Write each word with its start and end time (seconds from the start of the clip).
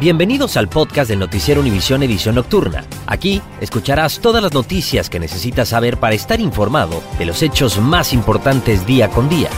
Bienvenidos 0.00 0.56
al 0.56 0.68
podcast 0.68 1.08
del 1.08 1.20
Noticiero 1.20 1.60
Univisión 1.60 2.02
Edición 2.02 2.34
Nocturna. 2.34 2.84
Aquí 3.06 3.40
escucharás 3.60 4.18
todas 4.18 4.42
las 4.42 4.52
noticias 4.52 5.08
que 5.08 5.20
necesitas 5.20 5.68
saber 5.68 5.98
para 5.98 6.16
estar 6.16 6.40
informado 6.40 7.00
de 7.16 7.26
los 7.26 7.40
hechos 7.44 7.78
más 7.78 8.12
importantes 8.12 8.84
día 8.86 9.08
con 9.08 9.28
día. 9.28 9.50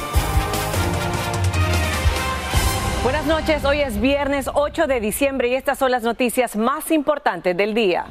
Buenas 3.03 3.25
noches, 3.25 3.65
hoy 3.65 3.81
es 3.81 3.99
viernes 3.99 4.51
8 4.53 4.87
de 4.87 5.01
diciembre 5.01 5.49
y 5.49 5.55
estas 5.55 5.79
son 5.79 5.91
las 5.91 6.03
noticias 6.03 6.55
más 6.55 6.91
importantes 6.91 7.57
del 7.57 7.73
día. 7.73 8.05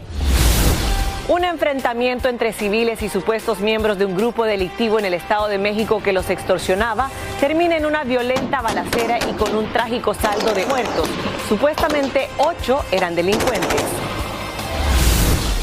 Un 1.27 1.43
enfrentamiento 1.43 2.27
entre 2.27 2.53
civiles 2.53 3.03
y 3.03 3.09
supuestos 3.09 3.59
miembros 3.59 3.99
de 3.99 4.05
un 4.05 4.17
grupo 4.17 4.45
delictivo 4.45 4.97
en 4.97 5.05
el 5.05 5.13
Estado 5.13 5.47
de 5.47 5.59
México 5.59 6.01
que 6.01 6.11
los 6.11 6.31
extorsionaba 6.31 7.11
termina 7.39 7.77
en 7.77 7.85
una 7.85 8.03
violenta 8.03 8.61
balacera 8.61 9.19
y 9.19 9.33
con 9.33 9.55
un 9.55 9.71
trágico 9.71 10.15
saldo 10.15 10.53
de 10.53 10.65
muertos. 10.65 11.07
Supuestamente 11.47 12.27
ocho 12.39 12.83
eran 12.91 13.13
delincuentes. 13.13 13.83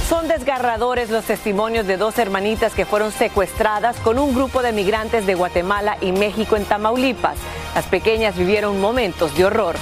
Son 0.09 0.29
desgarradores 0.29 1.11
los 1.11 1.25
testimonios 1.25 1.89
de 1.89 1.97
dos 1.97 2.19
hermanitas 2.19 2.73
que 2.73 2.87
fueron 2.87 3.11
secuestradas 3.11 3.97
con 3.97 4.21
un 4.21 4.33
grupo 4.33 4.63
de 4.63 4.71
migrantes 4.71 5.27
de 5.27 5.35
Guatemala 5.35 5.97
y 6.01 6.13
México 6.13 6.55
en 6.55 6.65
Tamaulipas. 6.67 7.37
Las 7.75 7.87
pequeñas 7.87 8.37
vivieron 8.37 8.81
momentos 8.81 9.35
de 9.37 9.45
horror. 9.45 9.75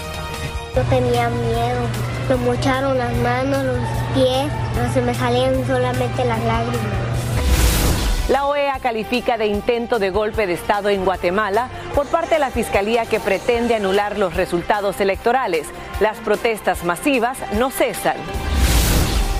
Yo 0.74 0.82
tenía 0.84 1.28
miedo. 1.28 1.80
Me 2.30 2.36
mocharon 2.36 2.96
las 2.96 3.14
manos, 3.16 3.62
los 3.64 3.78
pies, 4.14 4.50
pero 4.74 4.92
se 4.94 5.02
me 5.02 5.14
salían 5.14 5.66
solamente 5.66 6.24
las 6.24 6.42
lágrimas. 6.44 7.10
La 8.28 8.46
OEA 8.46 8.78
califica 8.78 9.36
de 9.36 9.46
intento 9.46 9.98
de 9.98 10.10
golpe 10.10 10.46
de 10.46 10.52
Estado 10.52 10.88
en 10.88 11.04
Guatemala 11.04 11.68
por 11.96 12.06
parte 12.06 12.34
de 12.34 12.38
la 12.38 12.52
Fiscalía 12.52 13.04
que 13.04 13.18
pretende 13.18 13.74
anular 13.74 14.16
los 14.16 14.34
resultados 14.34 15.00
electorales. 15.00 15.66
Las 16.00 16.16
protestas 16.16 16.82
masivas 16.82 17.36
no 17.58 17.70
cesan. 17.70 18.16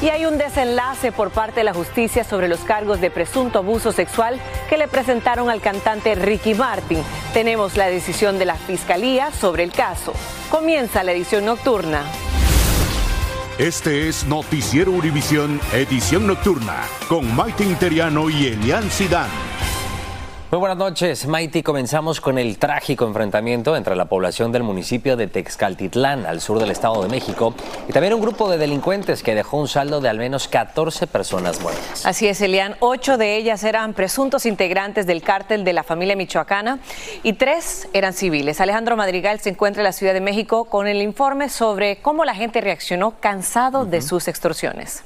Y 0.02 0.10
hay 0.10 0.26
un 0.26 0.36
desenlace 0.36 1.10
por 1.10 1.30
parte 1.30 1.60
de 1.60 1.64
la 1.64 1.72
justicia 1.72 2.22
sobre 2.22 2.48
los 2.48 2.60
cargos 2.60 3.00
de 3.00 3.10
presunto 3.10 3.58
abuso 3.60 3.92
sexual 3.92 4.38
que 4.68 4.76
le 4.76 4.86
presentaron 4.86 5.48
al 5.48 5.62
cantante 5.62 6.14
Ricky 6.14 6.54
Martin. 6.54 7.02
Tenemos 7.32 7.78
la 7.78 7.88
decisión 7.88 8.38
de 8.38 8.44
la 8.44 8.56
Fiscalía 8.56 9.30
sobre 9.32 9.64
el 9.64 9.72
caso. 9.72 10.12
Comienza 10.50 11.02
la 11.02 11.12
edición 11.12 11.46
nocturna. 11.46 12.04
Este 13.58 14.08
es 14.08 14.26
Noticiero 14.26 14.90
Univisión, 14.92 15.60
edición 15.72 16.26
nocturna, 16.26 16.82
con 17.08 17.34
Maite 17.34 17.64
Interiano 17.64 18.30
y 18.30 18.46
Elian 18.46 18.90
Sidán. 18.90 19.28
Muy 20.50 20.58
buenas 20.58 20.78
noches, 20.78 21.26
Maiti. 21.28 21.62
Comenzamos 21.62 22.20
con 22.20 22.36
el 22.36 22.58
trágico 22.58 23.06
enfrentamiento 23.06 23.76
entre 23.76 23.94
la 23.94 24.06
población 24.06 24.50
del 24.50 24.64
municipio 24.64 25.16
de 25.16 25.28
Texcaltitlán, 25.28 26.26
al 26.26 26.40
sur 26.40 26.58
del 26.58 26.72
Estado 26.72 27.00
de 27.04 27.08
México, 27.08 27.54
y 27.88 27.92
también 27.92 28.14
un 28.14 28.20
grupo 28.20 28.50
de 28.50 28.58
delincuentes 28.58 29.22
que 29.22 29.36
dejó 29.36 29.58
un 29.58 29.68
saldo 29.68 30.00
de 30.00 30.08
al 30.08 30.18
menos 30.18 30.48
14 30.48 31.06
personas 31.06 31.60
muertas. 31.60 32.04
Así 32.04 32.26
es, 32.26 32.40
Elian. 32.40 32.74
Ocho 32.80 33.16
de 33.16 33.36
ellas 33.36 33.62
eran 33.62 33.94
presuntos 33.94 34.44
integrantes 34.44 35.06
del 35.06 35.22
cártel 35.22 35.62
de 35.62 35.72
la 35.72 35.84
familia 35.84 36.16
michoacana 36.16 36.80
y 37.22 37.34
tres 37.34 37.86
eran 37.92 38.12
civiles. 38.12 38.60
Alejandro 38.60 38.96
Madrigal 38.96 39.38
se 39.38 39.50
encuentra 39.50 39.82
en 39.82 39.84
la 39.84 39.92
Ciudad 39.92 40.14
de 40.14 40.20
México 40.20 40.64
con 40.64 40.88
el 40.88 41.00
informe 41.00 41.48
sobre 41.48 41.98
cómo 42.02 42.24
la 42.24 42.34
gente 42.34 42.60
reaccionó 42.60 43.12
cansado 43.20 43.84
de 43.84 44.02
sus 44.02 44.26
extorsiones. 44.26 45.04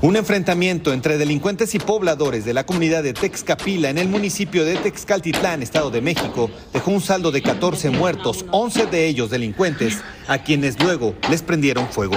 Un 0.00 0.14
enfrentamiento 0.14 0.92
entre 0.92 1.18
delincuentes 1.18 1.74
y 1.74 1.80
pobladores 1.80 2.44
de 2.44 2.54
la 2.54 2.64
comunidad 2.64 3.02
de 3.02 3.14
Texcapila 3.14 3.90
en 3.90 3.98
el 3.98 4.08
municipio 4.08 4.64
de 4.64 4.76
Texcaltitlán, 4.76 5.60
Estado 5.60 5.90
de 5.90 6.00
México, 6.00 6.50
dejó 6.72 6.92
un 6.92 7.00
saldo 7.00 7.32
de 7.32 7.42
14 7.42 7.90
muertos, 7.90 8.44
11 8.52 8.86
de 8.86 9.08
ellos 9.08 9.28
delincuentes, 9.28 10.00
a 10.28 10.38
quienes 10.38 10.80
luego 10.80 11.16
les 11.28 11.42
prendieron 11.42 11.88
fuego. 11.88 12.14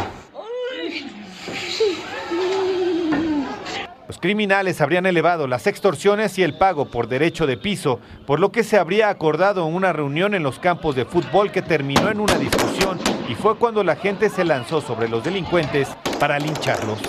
Los 4.08 4.20
criminales 4.20 4.80
habrían 4.80 5.08
elevado 5.08 5.48
las 5.48 5.66
extorsiones 5.66 6.38
y 6.38 6.44
el 6.44 6.54
pago 6.54 6.92
por 6.92 7.08
derecho 7.08 7.48
de 7.48 7.58
piso, 7.58 8.00
por 8.28 8.40
lo 8.40 8.52
que 8.52 8.64
se 8.64 8.78
habría 8.78 9.10
acordado 9.10 9.66
una 9.66 9.92
reunión 9.92 10.36
en 10.36 10.44
los 10.44 10.60
campos 10.60 10.96
de 10.96 11.06
fútbol 11.06 11.52
que 11.52 11.64
terminó 11.64 12.12
en 12.12 12.20
una 12.20 12.38
discusión 12.38 13.00
y 13.28 13.34
fue 13.34 13.56
cuando 13.56 13.84
la 13.84 13.96
gente 13.96 14.30
se 14.30 14.46
lanzó 14.46 14.82
sobre 14.82 15.10
los 15.10 15.24
delincuentes 15.24 15.88
para 16.20 16.38
lincharlos. 16.38 17.00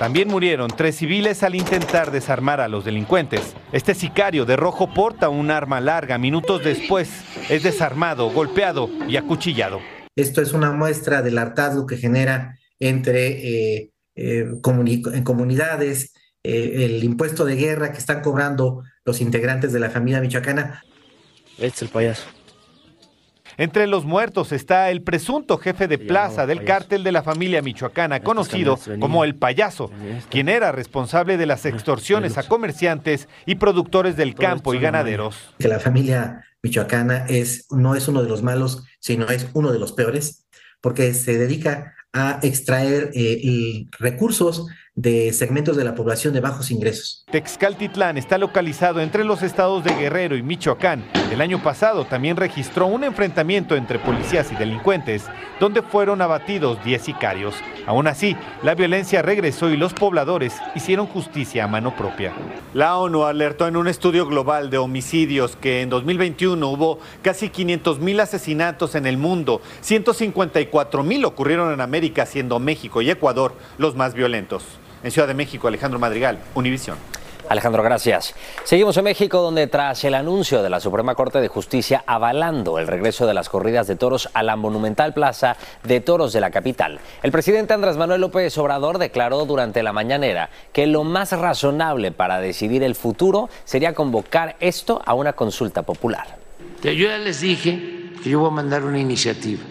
También 0.00 0.28
murieron 0.28 0.70
tres 0.74 0.96
civiles 0.96 1.42
al 1.42 1.54
intentar 1.54 2.10
desarmar 2.10 2.62
a 2.62 2.68
los 2.68 2.86
delincuentes. 2.86 3.54
Este 3.70 3.94
sicario 3.94 4.46
de 4.46 4.56
rojo 4.56 4.94
porta 4.94 5.28
un 5.28 5.50
arma 5.50 5.78
larga. 5.78 6.16
Minutos 6.16 6.64
después 6.64 7.10
es 7.50 7.62
desarmado, 7.62 8.30
golpeado 8.30 8.88
y 9.06 9.18
acuchillado. 9.18 9.78
Esto 10.16 10.40
es 10.40 10.54
una 10.54 10.72
muestra 10.72 11.20
del 11.20 11.36
hartazgo 11.36 11.86
que 11.86 11.98
genera 11.98 12.56
entre 12.78 13.26
eh, 13.76 13.90
eh, 14.16 14.46
comuni- 14.62 15.14
en 15.14 15.22
comunidades, 15.22 16.14
eh, 16.44 16.86
el 16.86 17.04
impuesto 17.04 17.44
de 17.44 17.56
guerra 17.56 17.92
que 17.92 17.98
están 17.98 18.22
cobrando 18.22 18.82
los 19.04 19.20
integrantes 19.20 19.70
de 19.74 19.80
la 19.80 19.90
familia 19.90 20.22
michoacana. 20.22 20.82
Este 21.58 21.66
es 21.66 21.82
el 21.82 21.88
payaso. 21.90 22.26
Entre 23.60 23.86
los 23.86 24.06
muertos 24.06 24.52
está 24.52 24.90
el 24.90 25.02
presunto 25.02 25.58
jefe 25.58 25.86
de 25.86 25.98
plaza 25.98 26.46
del 26.46 26.64
cártel 26.64 27.04
de 27.04 27.12
la 27.12 27.22
familia 27.22 27.60
michoacana, 27.60 28.20
conocido 28.20 28.78
como 28.98 29.22
el 29.22 29.34
payaso, 29.34 29.90
quien 30.30 30.48
era 30.48 30.72
responsable 30.72 31.36
de 31.36 31.44
las 31.44 31.66
extorsiones 31.66 32.38
a 32.38 32.44
comerciantes 32.44 33.28
y 33.44 33.56
productores 33.56 34.16
del 34.16 34.34
campo 34.34 34.72
y 34.72 34.78
ganaderos. 34.78 35.36
Que 35.58 35.68
la 35.68 35.78
familia 35.78 36.42
michoacana 36.62 37.26
es, 37.28 37.66
no 37.70 37.94
es 37.94 38.08
uno 38.08 38.22
de 38.22 38.30
los 38.30 38.42
malos, 38.42 38.82
sino 38.98 39.28
es 39.28 39.46
uno 39.52 39.72
de 39.72 39.78
los 39.78 39.92
peores, 39.92 40.46
porque 40.80 41.12
se 41.12 41.36
dedica 41.36 41.94
a 42.14 42.40
extraer 42.42 43.10
eh, 43.12 43.84
recursos 43.98 44.68
de 45.00 45.32
segmentos 45.32 45.76
de 45.76 45.84
la 45.84 45.94
población 45.94 46.34
de 46.34 46.40
bajos 46.40 46.70
ingresos. 46.70 47.24
Texcaltitlán 47.30 48.18
está 48.18 48.36
localizado 48.36 49.00
entre 49.00 49.24
los 49.24 49.42
estados 49.42 49.82
de 49.82 49.94
Guerrero 49.94 50.36
y 50.36 50.42
Michoacán. 50.42 51.04
El 51.32 51.40
año 51.40 51.62
pasado 51.62 52.04
también 52.04 52.36
registró 52.36 52.86
un 52.86 53.04
enfrentamiento 53.04 53.76
entre 53.76 53.98
policías 53.98 54.52
y 54.52 54.56
delincuentes, 54.56 55.24
donde 55.58 55.80
fueron 55.80 56.20
abatidos 56.20 56.82
10 56.84 57.02
sicarios. 57.02 57.54
Aún 57.86 58.08
así, 58.08 58.36
la 58.62 58.74
violencia 58.74 59.22
regresó 59.22 59.70
y 59.70 59.76
los 59.76 59.94
pobladores 59.94 60.54
hicieron 60.74 61.06
justicia 61.06 61.64
a 61.64 61.68
mano 61.68 61.96
propia. 61.96 62.32
La 62.74 62.98
ONU 62.98 63.24
alertó 63.24 63.68
en 63.68 63.76
un 63.76 63.88
estudio 63.88 64.26
global 64.26 64.68
de 64.68 64.78
homicidios 64.78 65.56
que 65.56 65.80
en 65.80 65.88
2021 65.88 66.68
hubo 66.68 66.98
casi 67.22 67.48
500 67.48 68.00
mil 68.00 68.20
asesinatos 68.20 68.94
en 68.94 69.06
el 69.06 69.16
mundo. 69.16 69.62
154 69.80 71.02
mil 71.02 71.24
ocurrieron 71.24 71.72
en 71.72 71.80
América, 71.80 72.26
siendo 72.26 72.58
México 72.58 73.00
y 73.00 73.10
Ecuador 73.10 73.54
los 73.78 73.96
más 73.96 74.12
violentos. 74.14 74.64
En 75.02 75.10
Ciudad 75.10 75.28
de 75.28 75.34
México, 75.34 75.68
Alejandro 75.68 75.98
Madrigal, 75.98 76.38
Univisión. 76.54 76.96
Alejandro, 77.50 77.82
gracias. 77.82 78.32
Seguimos 78.62 78.96
en 78.96 79.02
México, 79.02 79.42
donde 79.42 79.66
tras 79.66 80.04
el 80.04 80.14
anuncio 80.14 80.62
de 80.62 80.70
la 80.70 80.78
Suprema 80.78 81.16
Corte 81.16 81.40
de 81.40 81.48
Justicia 81.48 82.04
avalando 82.06 82.78
el 82.78 82.86
regreso 82.86 83.26
de 83.26 83.34
las 83.34 83.48
corridas 83.48 83.88
de 83.88 83.96
toros 83.96 84.28
a 84.34 84.44
la 84.44 84.54
monumental 84.54 85.12
plaza 85.12 85.56
de 85.82 86.00
toros 86.00 86.32
de 86.32 86.40
la 86.40 86.52
capital, 86.52 87.00
el 87.24 87.32
presidente 87.32 87.74
Andrés 87.74 87.96
Manuel 87.96 88.20
López 88.20 88.56
Obrador 88.56 88.98
declaró 88.98 89.46
durante 89.46 89.82
la 89.82 89.92
mañanera 89.92 90.48
que 90.72 90.86
lo 90.86 91.02
más 91.02 91.32
razonable 91.32 92.12
para 92.12 92.38
decidir 92.38 92.84
el 92.84 92.94
futuro 92.94 93.50
sería 93.64 93.94
convocar 93.94 94.54
esto 94.60 95.02
a 95.04 95.14
una 95.14 95.32
consulta 95.32 95.82
popular. 95.82 96.38
Yo 96.84 96.92
ya 96.92 97.18
les 97.18 97.40
dije 97.40 98.12
que 98.22 98.30
yo 98.30 98.38
voy 98.38 98.50
a 98.50 98.52
mandar 98.52 98.84
una 98.84 99.00
iniciativa. 99.00 99.62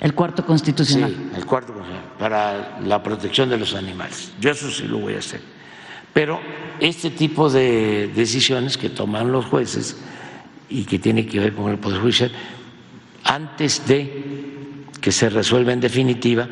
El 0.00 0.12
cuarto 0.14 0.44
constitucional. 0.44 1.10
Sí, 1.10 1.36
el 1.36 1.46
cuarto 1.46 1.72
constitucional, 1.72 2.01
para 2.22 2.78
la 2.84 3.02
protección 3.02 3.50
de 3.50 3.56
los 3.56 3.74
animales. 3.74 4.30
Yo 4.38 4.52
eso 4.52 4.70
sí 4.70 4.84
lo 4.84 4.98
voy 4.98 5.16
a 5.16 5.18
hacer. 5.18 5.40
Pero 6.12 6.38
este 6.78 7.10
tipo 7.10 7.50
de 7.50 8.12
decisiones 8.14 8.78
que 8.78 8.90
toman 8.90 9.32
los 9.32 9.46
jueces 9.46 9.96
y 10.68 10.84
que 10.84 11.00
tiene 11.00 11.26
que 11.26 11.40
ver 11.40 11.52
con 11.52 11.68
el 11.68 11.78
Poder 11.78 12.00
Judicial, 12.00 12.30
antes 13.24 13.84
de 13.88 14.84
que 15.00 15.10
se 15.10 15.30
resuelva 15.30 15.72
en 15.72 15.80
definitiva, 15.80 16.46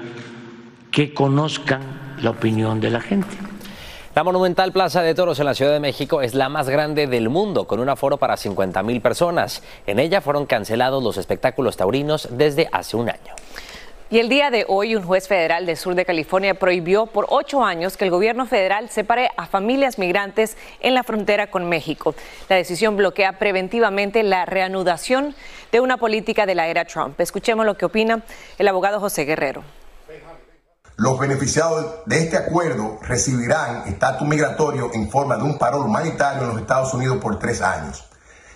que 0.90 1.14
conozcan 1.14 2.16
la 2.20 2.30
opinión 2.30 2.80
de 2.80 2.90
la 2.90 3.00
gente. 3.00 3.36
La 4.16 4.24
monumental 4.24 4.72
Plaza 4.72 5.02
de 5.02 5.14
Toros 5.14 5.38
en 5.38 5.46
la 5.46 5.54
Ciudad 5.54 5.72
de 5.72 5.78
México 5.78 6.20
es 6.20 6.34
la 6.34 6.48
más 6.48 6.68
grande 6.68 7.06
del 7.06 7.28
mundo, 7.28 7.68
con 7.68 7.78
un 7.78 7.88
aforo 7.88 8.16
para 8.16 8.36
50 8.36 8.82
mil 8.82 9.00
personas. 9.00 9.62
En 9.86 10.00
ella 10.00 10.20
fueron 10.20 10.46
cancelados 10.46 11.00
los 11.00 11.16
espectáculos 11.16 11.76
taurinos 11.76 12.26
desde 12.32 12.68
hace 12.72 12.96
un 12.96 13.08
año. 13.08 13.36
Y 14.12 14.18
el 14.18 14.28
día 14.28 14.50
de 14.50 14.64
hoy, 14.66 14.96
un 14.96 15.04
juez 15.04 15.28
federal 15.28 15.66
del 15.66 15.76
sur 15.76 15.94
de 15.94 16.04
California 16.04 16.54
prohibió 16.54 17.06
por 17.06 17.26
ocho 17.28 17.62
años 17.62 17.96
que 17.96 18.04
el 18.04 18.10
gobierno 18.10 18.44
federal 18.44 18.90
separe 18.90 19.30
a 19.36 19.46
familias 19.46 20.00
migrantes 20.00 20.56
en 20.80 20.94
la 20.94 21.04
frontera 21.04 21.48
con 21.48 21.68
México. 21.68 22.16
La 22.48 22.56
decisión 22.56 22.96
bloquea 22.96 23.38
preventivamente 23.38 24.24
la 24.24 24.46
reanudación 24.46 25.36
de 25.70 25.78
una 25.78 25.96
política 25.96 26.44
de 26.44 26.56
la 26.56 26.66
era 26.66 26.86
Trump. 26.86 27.20
Escuchemos 27.20 27.64
lo 27.64 27.76
que 27.76 27.84
opina 27.84 28.24
el 28.58 28.66
abogado 28.66 28.98
José 28.98 29.26
Guerrero. 29.26 29.62
Los 30.96 31.16
beneficiados 31.20 32.00
de 32.06 32.18
este 32.18 32.36
acuerdo 32.36 32.98
recibirán 33.02 33.84
estatus 33.86 34.26
migratorio 34.26 34.90
en 34.92 35.08
forma 35.08 35.36
de 35.36 35.44
un 35.44 35.56
paro 35.56 35.82
humanitario 35.82 36.42
en 36.42 36.48
los 36.48 36.60
Estados 36.60 36.92
Unidos 36.94 37.18
por 37.22 37.38
tres 37.38 37.62
años. 37.62 38.10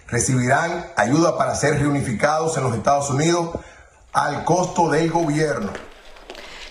Recibirán 0.09 0.87
ayuda 0.97 1.39
para 1.39 1.55
ser 1.55 1.79
reunificados 1.79 2.57
en 2.57 2.65
los 2.65 2.75
Estados 2.75 3.09
Unidos 3.09 3.51
al 4.15 4.45
costo 4.45 4.89
del 4.89 5.11
gobierno. 5.11 5.73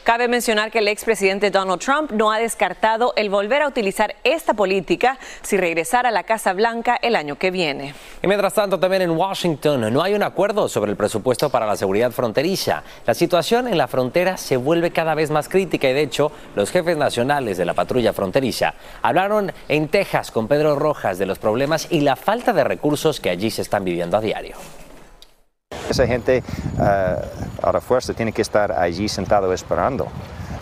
Cabe 0.04 0.28
mencionar 0.28 0.69
que 0.69 0.80
el 0.80 0.90
expresidente 0.90 1.50
Donald 1.50 1.81
Trump 1.81 2.12
no 2.12 2.30
ha 2.30 2.40
descartado 2.40 3.13
el 3.16 3.30
volver 3.30 3.62
a 3.62 3.69
utilizar 3.69 4.16
esta 4.25 4.54
política 4.54 5.18
si 5.42 5.56
regresara 5.56 6.10
a 6.10 6.12
la 6.12 6.24
Casa 6.24 6.51
Blanca 6.51 6.98
el 7.01 7.16
año 7.16 7.38
que 7.38 7.51
viene. 7.51 7.95
Y 8.22 8.28
mientras 8.28 8.54
tanto, 8.54 8.78
también 8.78 9.04
en 9.04 9.12
Washington 9.12 9.94
no 9.94 10.04
hay 10.04 10.13
un 10.13 10.24
acuerdo 10.24 10.68
sobre 10.68 10.92
el 10.92 10.98
presupuesto 10.98 11.50
para 11.50 11.66
la 11.66 11.78
seguridad 11.78 12.12
fronteriza. 12.12 12.84
La 13.06 13.13
situación 13.13 13.69
en 13.69 13.78
la 13.78 13.88
frontera 13.88 14.36
se 14.36 14.57
vuelve 14.57 14.92
cada 14.92 15.16
vez 15.16 15.31
más 15.31 15.48
crítica 15.48 15.90
y 15.90 15.94
de 15.94 16.01
hecho 16.01 16.34
los 16.56 16.69
jefes 16.69 16.98
nacionales 16.98 17.57
de 17.57 17.63
la 17.63 17.74
patrulla 17.74 18.12
fronteriza 18.12 18.74
hablaron 19.01 19.54
en 19.69 19.88
Texas 19.88 20.31
con 20.31 20.50
Pedro 20.50 20.75
Rojas 20.75 21.18
de 21.18 21.25
los 21.25 21.40
problemas 21.40 21.88
y 21.90 22.01
la 22.01 22.18
falta 22.18 22.51
de 22.51 22.66
recursos 22.66 23.22
que 23.22 23.30
allí 23.30 23.50
se 23.51 23.62
están 23.62 23.86
viviendo 23.86 24.18
a 24.18 24.22
diario. 24.22 24.57
Esa 25.89 26.07
gente 26.07 26.44
uh, 26.77 27.68
a 27.68 27.71
la 27.71 27.81
fuerza 27.81 28.13
tiene 28.13 28.31
que 28.31 28.41
estar 28.41 28.71
allí 28.71 29.07
sentado 29.09 29.53
esperando. 29.53 30.07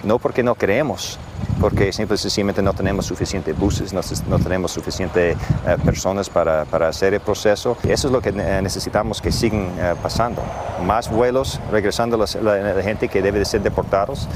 No 0.03 0.17
porque 0.17 0.41
no 0.41 0.55
creemos, 0.55 1.19
porque 1.59 1.93
simplemente 1.93 2.63
no 2.63 2.73
tenemos 2.73 3.05
suficientes 3.05 3.57
buses, 3.57 3.93
no, 3.93 4.39
tenemos 4.39 4.71
suficientes 4.71 5.35
uh, 5.37 5.79
personas 5.83 6.27
para, 6.27 6.65
para, 6.65 6.87
hacer 6.87 7.13
el 7.13 7.19
proceso. 7.19 7.77
Eso 7.87 8.07
es 8.07 8.11
lo 8.11 8.19
que 8.19 8.31
necesitamos 8.31 9.21
que 9.21 9.31
sigan 9.31 9.67
uh, 9.67 9.95
pasando. 10.01 10.41
Más 10.83 11.09
vuelos, 11.11 11.59
regresando 11.71 12.17
la, 12.17 12.25
la, 12.73 12.81
gente 12.81 13.09
que 13.09 13.21
debe 13.21 13.37
de 13.37 13.45
ser 13.45 13.61
deportados. 13.61 14.27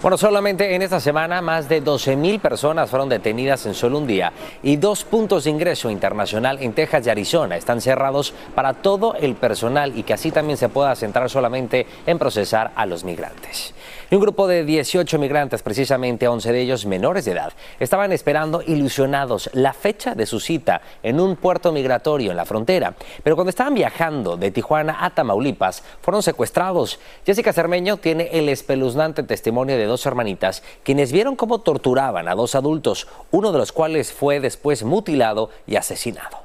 Bueno, 0.00 0.16
solamente 0.16 0.76
en 0.76 0.82
esta 0.82 1.00
semana 1.00 1.42
más 1.42 1.68
de 1.68 1.80
12 1.80 2.14
mil 2.14 2.38
personas 2.38 2.88
fueron 2.88 3.08
detenidas 3.08 3.66
en 3.66 3.74
solo 3.74 3.98
un 3.98 4.06
día 4.06 4.32
y 4.62 4.76
dos 4.76 5.02
puntos 5.02 5.42
de 5.42 5.50
ingreso 5.50 5.90
internacional 5.90 6.58
en 6.60 6.72
Texas 6.72 7.04
y 7.04 7.10
Arizona 7.10 7.56
están 7.56 7.80
cerrados 7.80 8.32
para 8.54 8.74
todo 8.74 9.16
el 9.16 9.34
personal 9.34 9.98
y 9.98 10.04
que 10.04 10.14
así 10.14 10.30
también 10.30 10.56
se 10.56 10.68
pueda 10.68 10.94
centrar 10.94 11.28
solamente 11.28 11.84
en 12.06 12.16
procesar 12.16 12.70
a 12.76 12.86
los 12.86 13.02
migrantes. 13.02 13.74
Y 14.10 14.14
un 14.14 14.22
grupo 14.22 14.46
de 14.48 14.64
18 14.64 15.18
migrantes, 15.18 15.62
precisamente 15.62 16.28
11 16.28 16.52
de 16.52 16.60
ellos 16.62 16.86
menores 16.86 17.26
de 17.26 17.32
edad, 17.32 17.52
estaban 17.78 18.10
esperando 18.12 18.62
ilusionados 18.62 19.50
la 19.52 19.74
fecha 19.74 20.14
de 20.14 20.24
su 20.24 20.40
cita 20.40 20.80
en 21.02 21.20
un 21.20 21.36
puerto 21.36 21.72
migratorio 21.72 22.30
en 22.30 22.38
la 22.38 22.46
frontera. 22.46 22.94
Pero 23.22 23.36
cuando 23.36 23.50
estaban 23.50 23.74
viajando 23.74 24.38
de 24.38 24.50
Tijuana 24.50 25.04
a 25.04 25.10
Tamaulipas, 25.10 25.82
fueron 26.00 26.22
secuestrados. 26.22 26.98
Jessica 27.26 27.52
Cermeño 27.52 27.98
tiene 27.98 28.30
el 28.32 28.48
espeluznante 28.48 29.24
testimonio 29.24 29.76
de 29.76 29.87
dos 29.88 30.06
hermanitas 30.06 30.62
quienes 30.84 31.10
vieron 31.10 31.34
cómo 31.34 31.60
torturaban 31.60 32.28
a 32.28 32.34
dos 32.34 32.54
adultos, 32.54 33.08
uno 33.30 33.50
de 33.50 33.58
los 33.58 33.72
cuales 33.72 34.12
fue 34.12 34.38
después 34.40 34.84
mutilado 34.84 35.50
y 35.66 35.76
asesinado. 35.76 36.38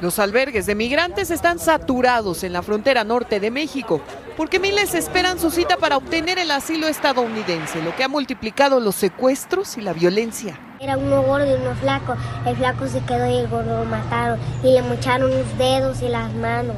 Los 0.00 0.18
albergues 0.18 0.64
de 0.64 0.74
migrantes 0.74 1.30
están 1.30 1.58
saturados 1.58 2.42
en 2.42 2.54
la 2.54 2.62
frontera 2.62 3.04
norte 3.04 3.38
de 3.38 3.50
México, 3.50 4.00
porque 4.34 4.58
miles 4.58 4.94
esperan 4.94 5.38
su 5.38 5.50
cita 5.50 5.76
para 5.76 5.98
obtener 5.98 6.38
el 6.38 6.50
asilo 6.50 6.88
estadounidense, 6.88 7.82
lo 7.82 7.94
que 7.94 8.04
ha 8.04 8.08
multiplicado 8.08 8.80
los 8.80 8.94
secuestros 8.94 9.76
y 9.76 9.82
la 9.82 9.92
violencia. 9.92 10.58
Era 10.80 10.96
uno 10.96 11.22
gordo 11.22 11.44
y 11.44 11.60
uno 11.60 11.74
flaco. 11.74 12.16
El 12.46 12.56
flaco 12.56 12.86
se 12.86 13.00
quedó 13.04 13.30
y 13.30 13.36
el 13.36 13.48
gordo 13.48 13.80
lo 13.80 13.84
mataron 13.84 14.38
y 14.62 14.72
le 14.72 14.80
mocharon 14.80 15.30
los 15.30 15.58
dedos 15.58 16.00
y 16.00 16.08
las 16.08 16.32
manos. 16.32 16.76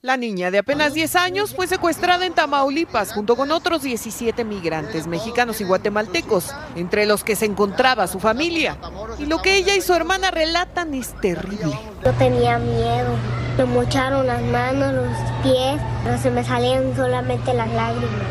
La 0.00 0.16
niña 0.16 0.52
de 0.52 0.58
apenas 0.58 0.94
10 0.94 1.16
años 1.16 1.56
fue 1.56 1.66
secuestrada 1.66 2.24
en 2.24 2.32
Tamaulipas 2.32 3.12
junto 3.12 3.34
con 3.34 3.50
otros 3.50 3.82
17 3.82 4.44
migrantes 4.44 5.08
mexicanos 5.08 5.60
y 5.60 5.64
guatemaltecos, 5.64 6.54
entre 6.76 7.04
los 7.04 7.24
que 7.24 7.34
se 7.34 7.46
encontraba 7.46 8.06
su 8.06 8.20
familia. 8.20 8.76
Y 9.18 9.26
lo 9.26 9.42
que 9.42 9.56
ella 9.56 9.74
y 9.74 9.80
su 9.80 9.92
hermana 9.94 10.30
relatan 10.30 10.94
es 10.94 11.20
terrible. 11.20 11.76
Yo 12.04 12.12
tenía 12.12 12.60
miedo. 12.60 13.16
Me 13.56 13.64
mocharon 13.64 14.28
las 14.28 14.40
manos, 14.40 14.94
los 14.94 15.08
pies, 15.42 15.82
pero 16.04 16.16
se 16.16 16.30
me 16.30 16.44
salían 16.44 16.94
solamente 16.94 17.52
las 17.52 17.68
lágrimas. 17.72 18.22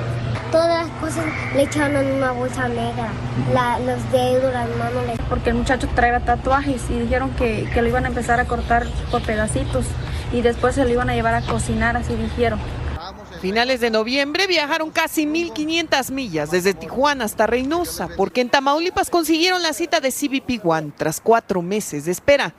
Todas 0.54 0.88
las 0.88 1.02
cosas 1.02 1.26
le 1.54 1.64
echaron 1.64 1.98
en 1.98 2.16
una 2.16 2.32
bolsa 2.32 2.70
negra, 2.70 3.10
la, 3.54 3.78
los 3.80 4.10
dedos, 4.14 4.54
las 4.54 4.70
manos. 4.70 5.20
Porque 5.28 5.50
el 5.50 5.58
muchacho 5.58 5.90
traía 5.94 6.22
tatuajes 6.22 6.82
y 6.90 7.00
dijeron 7.00 7.32
que, 7.32 7.70
que 7.74 7.82
lo 7.82 7.90
iban 7.90 8.06
a 8.06 8.08
empezar 8.08 8.40
a 8.40 8.46
cortar 8.46 8.88
por 9.12 9.22
pedacitos 9.24 9.84
y 10.32 10.42
después 10.42 10.76
se 10.76 10.84
lo 10.84 10.90
iban 10.90 11.10
a 11.10 11.16
llevar 11.16 11.34
a 11.36 11.42
cocinar, 11.42 11.96
así 11.98 12.16
dijeron. 12.16 12.60
Finales 13.42 13.80
de 13.80 13.92
noviembre 13.92 14.48
viajaron 14.48 14.90
casi 14.90 15.26
1.500 15.26 16.12
millas 16.12 16.52
desde 16.52 16.74
Tijuana 16.74 17.26
hasta 17.26 17.46
Reynosa, 17.46 18.10
porque 18.18 18.42
en 18.42 18.50
Tamaulipas 18.50 19.10
consiguieron 19.10 19.62
la 19.62 19.74
cita 19.74 20.00
de 20.00 20.12
CBP 20.12 20.66
One 20.66 20.92
tras 20.98 21.22
cuatro 21.22 21.62
meses 21.62 22.06
de 22.06 22.12
espera. 22.12 22.54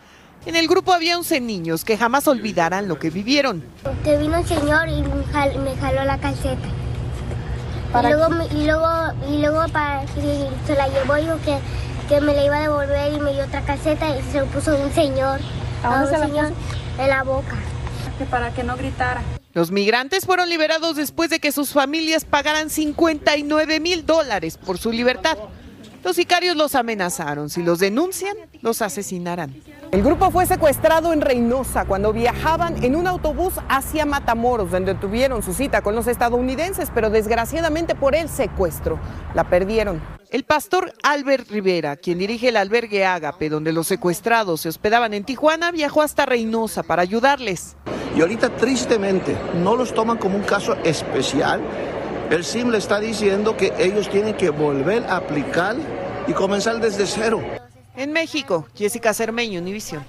En 0.46 0.54
el 0.54 0.68
grupo 0.68 0.92
había 0.92 1.18
11 1.18 1.40
niños 1.40 1.84
que 1.84 1.98
jamás 1.98 2.28
olvidarán 2.28 2.86
lo 2.86 2.98
que 2.98 3.10
vivieron. 3.10 3.64
Que 4.04 4.16
vino 4.16 4.36
el 4.36 4.46
señor 4.46 4.88
y 4.88 5.02
me 5.02 5.76
jaló 5.76 6.04
la 6.04 6.18
calceta. 6.18 6.68
Y 7.88 8.02
luego, 8.02 8.28
y 8.52 8.66
luego, 8.66 8.88
y 9.28 9.38
luego 9.38 9.72
para, 9.72 10.06
se 10.06 10.74
la 10.74 10.88
llevó 10.88 11.18
y 11.18 11.22
dijo 11.22 11.38
que, 11.44 11.58
que 12.08 12.20
me 12.20 12.34
la 12.34 12.44
iba 12.44 12.56
a 12.56 12.60
devolver 12.60 13.12
y 13.12 13.18
me 13.18 13.32
dio 13.32 13.44
otra 13.44 13.62
calceta 13.62 14.16
y 14.16 14.22
se 14.30 14.40
lo 14.40 14.46
puso 14.46 14.76
un 14.76 14.92
señor. 14.92 15.40
¿A 15.82 15.88
dónde 15.88 16.04
un 16.04 16.10
se 16.10 16.18
la 16.18 16.26
señor 16.26 16.52
en 16.98 17.08
la 17.08 17.22
boca. 17.22 17.56
Que 18.18 18.24
para 18.24 18.52
que 18.52 18.64
no 18.64 18.76
gritara. 18.76 19.22
Los 19.54 19.70
migrantes 19.70 20.26
fueron 20.26 20.48
liberados 20.48 20.96
después 20.96 21.30
de 21.30 21.40
que 21.40 21.52
sus 21.52 21.72
familias 21.72 22.24
pagaran 22.24 22.68
59 22.70 23.80
mil 23.80 24.04
dólares 24.04 24.58
por 24.58 24.78
su 24.78 24.90
libertad. 24.92 25.38
Los 26.04 26.16
sicarios 26.16 26.56
los 26.56 26.74
amenazaron. 26.74 27.50
Si 27.50 27.62
los 27.62 27.80
denuncian, 27.80 28.36
los 28.62 28.82
asesinarán. 28.82 29.54
El 29.90 30.02
grupo 30.02 30.30
fue 30.30 30.46
secuestrado 30.46 31.12
en 31.12 31.20
Reynosa 31.20 31.84
cuando 31.86 32.12
viajaban 32.12 32.84
en 32.84 32.94
un 32.94 33.06
autobús 33.06 33.54
hacia 33.68 34.04
Matamoros, 34.04 34.70
donde 34.70 34.94
tuvieron 34.94 35.42
su 35.42 35.54
cita 35.54 35.82
con 35.82 35.94
los 35.94 36.06
estadounidenses, 36.06 36.90
pero 36.94 37.10
desgraciadamente 37.10 37.94
por 37.94 38.14
el 38.14 38.28
secuestro 38.28 38.98
la 39.34 39.44
perdieron. 39.44 40.00
El 40.30 40.44
pastor 40.44 40.92
Albert 41.02 41.50
Rivera, 41.50 41.96
quien 41.96 42.18
dirige 42.18 42.50
el 42.50 42.58
albergue 42.58 43.06
Ágape, 43.06 43.48
donde 43.48 43.72
los 43.72 43.86
secuestrados 43.86 44.60
se 44.60 44.68
hospedaban 44.68 45.14
en 45.14 45.24
Tijuana, 45.24 45.72
viajó 45.72 46.02
hasta 46.02 46.26
Reynosa 46.26 46.82
para 46.82 47.02
ayudarles. 47.02 47.76
Y 48.14 48.20
ahorita 48.20 48.50
tristemente 48.56 49.36
no 49.62 49.74
los 49.74 49.94
toman 49.94 50.18
como 50.18 50.36
un 50.36 50.42
caso 50.42 50.74
especial. 50.84 51.62
El 52.30 52.44
SIM 52.44 52.68
le 52.68 52.76
está 52.76 53.00
diciendo 53.00 53.56
que 53.56 53.72
ellos 53.78 54.10
tienen 54.10 54.34
que 54.34 54.50
volver 54.50 55.02
a 55.04 55.16
aplicar 55.16 55.76
y 56.26 56.32
comenzar 56.34 56.78
desde 56.78 57.06
cero. 57.06 57.40
En 57.96 58.12
México, 58.12 58.66
Jessica 58.76 59.14
Cermeño, 59.14 59.60
Univisión. 59.60 60.04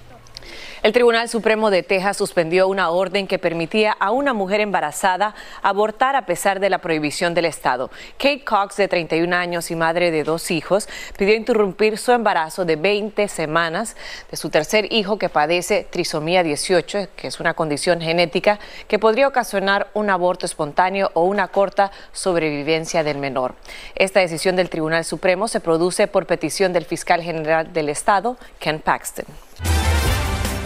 El 0.82 0.92
Tribunal 0.92 1.28
Supremo 1.28 1.70
de 1.70 1.82
Texas 1.82 2.16
suspendió 2.16 2.66
una 2.66 2.88
orden 2.88 3.26
que 3.26 3.38
permitía 3.38 3.92
a 3.92 4.12
una 4.12 4.32
mujer 4.32 4.62
embarazada 4.62 5.34
abortar 5.60 6.16
a 6.16 6.24
pesar 6.24 6.58
de 6.58 6.70
la 6.70 6.78
prohibición 6.78 7.34
del 7.34 7.44
Estado. 7.44 7.90
Kate 8.16 8.44
Cox, 8.46 8.76
de 8.76 8.88
31 8.88 9.36
años 9.36 9.70
y 9.70 9.76
madre 9.76 10.10
de 10.10 10.24
dos 10.24 10.50
hijos, 10.50 10.88
pidió 11.18 11.34
interrumpir 11.34 11.98
su 11.98 12.12
embarazo 12.12 12.64
de 12.64 12.76
20 12.76 13.28
semanas 13.28 13.94
de 14.30 14.38
su 14.38 14.48
tercer 14.48 14.90
hijo 14.90 15.18
que 15.18 15.28
padece 15.28 15.86
trisomía 15.90 16.42
18, 16.42 17.08
que 17.14 17.26
es 17.26 17.40
una 17.40 17.52
condición 17.52 18.00
genética 18.00 18.58
que 18.88 18.98
podría 18.98 19.28
ocasionar 19.28 19.90
un 19.92 20.08
aborto 20.08 20.46
espontáneo 20.46 21.10
o 21.12 21.24
una 21.24 21.48
corta 21.48 21.92
sobrevivencia 22.12 23.04
del 23.04 23.18
menor. 23.18 23.54
Esta 23.96 24.20
decisión 24.20 24.56
del 24.56 24.70
Tribunal 24.70 25.04
Supremo 25.04 25.46
se 25.46 25.60
produce 25.60 26.06
por 26.06 26.24
petición 26.24 26.72
del 26.72 26.86
fiscal 26.86 27.20
general 27.20 27.70
del 27.70 27.90
Estado, 27.90 28.38
Ken 28.58 28.80
Paxton. 28.80 29.26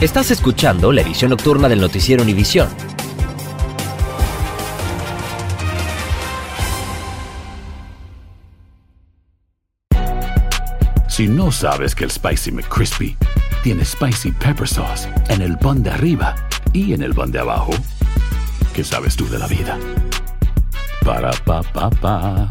Estás 0.01 0.31
escuchando 0.33 0.93
la 0.93 1.03
edición 1.03 1.31
nocturna 1.31 1.69
del 1.69 1.81
noticiero 1.81 2.23
Univisión. 2.23 2.69
Si 11.09 11.29
no 11.29 11.53
sabes 11.53 11.95
que 11.95 12.05
el 12.05 12.11
Spicy 12.11 12.51
McCrispy 12.51 13.17
tiene 13.63 13.85
Spicy 13.85 14.33
Pepper 14.33 14.67
Sauce 14.67 15.09
en 15.29 15.41
el 15.41 15.57
pan 15.59 15.83
de 15.83 15.91
arriba 15.91 16.35
y 16.73 16.93
en 16.93 17.03
el 17.03 17.15
pan 17.15 17.31
de 17.31 17.39
abajo, 17.39 17.73
¿qué 18.75 18.83
sabes 18.83 19.15
tú 19.15 19.29
de 19.29 19.39
la 19.39 19.47
vida? 19.47 19.79
Para, 21.05 21.31
pa, 21.45 21.63
pa, 21.63 21.89
pa. 21.89 22.51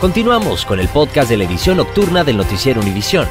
Continuamos 0.00 0.64
con 0.64 0.78
el 0.78 0.86
podcast 0.86 1.28
de 1.28 1.36
la 1.36 1.42
edición 1.42 1.78
nocturna 1.78 2.22
del 2.22 2.36
noticiero 2.36 2.80
Univisión. 2.80 3.26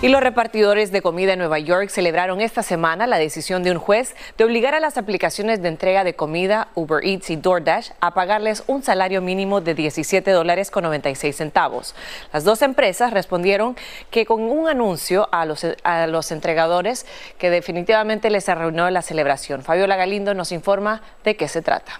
Y 0.00 0.06
los 0.06 0.20
repartidores 0.20 0.92
de 0.92 1.02
comida 1.02 1.32
en 1.32 1.40
Nueva 1.40 1.58
York 1.58 1.88
celebraron 1.88 2.40
esta 2.40 2.62
semana 2.62 3.08
la 3.08 3.18
decisión 3.18 3.64
de 3.64 3.72
un 3.72 3.78
juez 3.78 4.14
de 4.38 4.44
obligar 4.44 4.76
a 4.76 4.80
las 4.80 4.96
aplicaciones 4.96 5.60
de 5.60 5.70
entrega 5.70 6.04
de 6.04 6.14
comida 6.14 6.68
Uber 6.76 7.04
Eats 7.04 7.30
y 7.30 7.36
DoorDash 7.36 7.90
a 8.00 8.14
pagarles 8.14 8.62
un 8.68 8.84
salario 8.84 9.20
mínimo 9.20 9.60
de 9.60 9.74
17 9.74 10.30
dólares 10.30 10.70
con 10.70 10.84
96 10.84 11.34
centavos. 11.34 11.96
Las 12.32 12.44
dos 12.44 12.62
empresas 12.62 13.12
respondieron 13.12 13.76
que 14.12 14.24
con 14.24 14.40
un 14.40 14.68
anuncio 14.68 15.28
a 15.32 15.46
los, 15.46 15.66
a 15.82 16.06
los 16.06 16.30
entregadores 16.30 17.06
que 17.38 17.50
definitivamente 17.50 18.30
les 18.30 18.48
arruinó 18.48 18.88
la 18.90 19.02
celebración. 19.02 19.62
Fabiola 19.62 19.96
Galindo 19.96 20.32
nos 20.32 20.52
informa 20.52 21.02
de 21.24 21.34
qué 21.34 21.48
se 21.48 21.60
trata. 21.60 21.98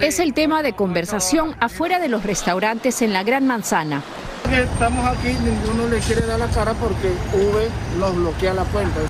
Es 0.00 0.18
el 0.18 0.34
tema 0.34 0.62
de 0.62 0.72
conversación 0.72 1.54
afuera 1.60 1.98
de 1.98 2.08
los 2.08 2.24
restaurantes 2.24 3.02
en 3.02 3.12
la 3.12 3.22
Gran 3.22 3.46
Manzana. 3.46 4.02
Estamos 4.52 5.04
aquí, 5.06 5.28
ninguno 5.44 5.88
le 5.88 5.98
quiere 5.98 6.24
dar 6.24 6.38
la 6.38 6.46
cara 6.46 6.72
porque 6.74 7.12
Uber 7.34 7.68
los 7.98 8.16
bloquea 8.16 8.54
la. 8.54 8.64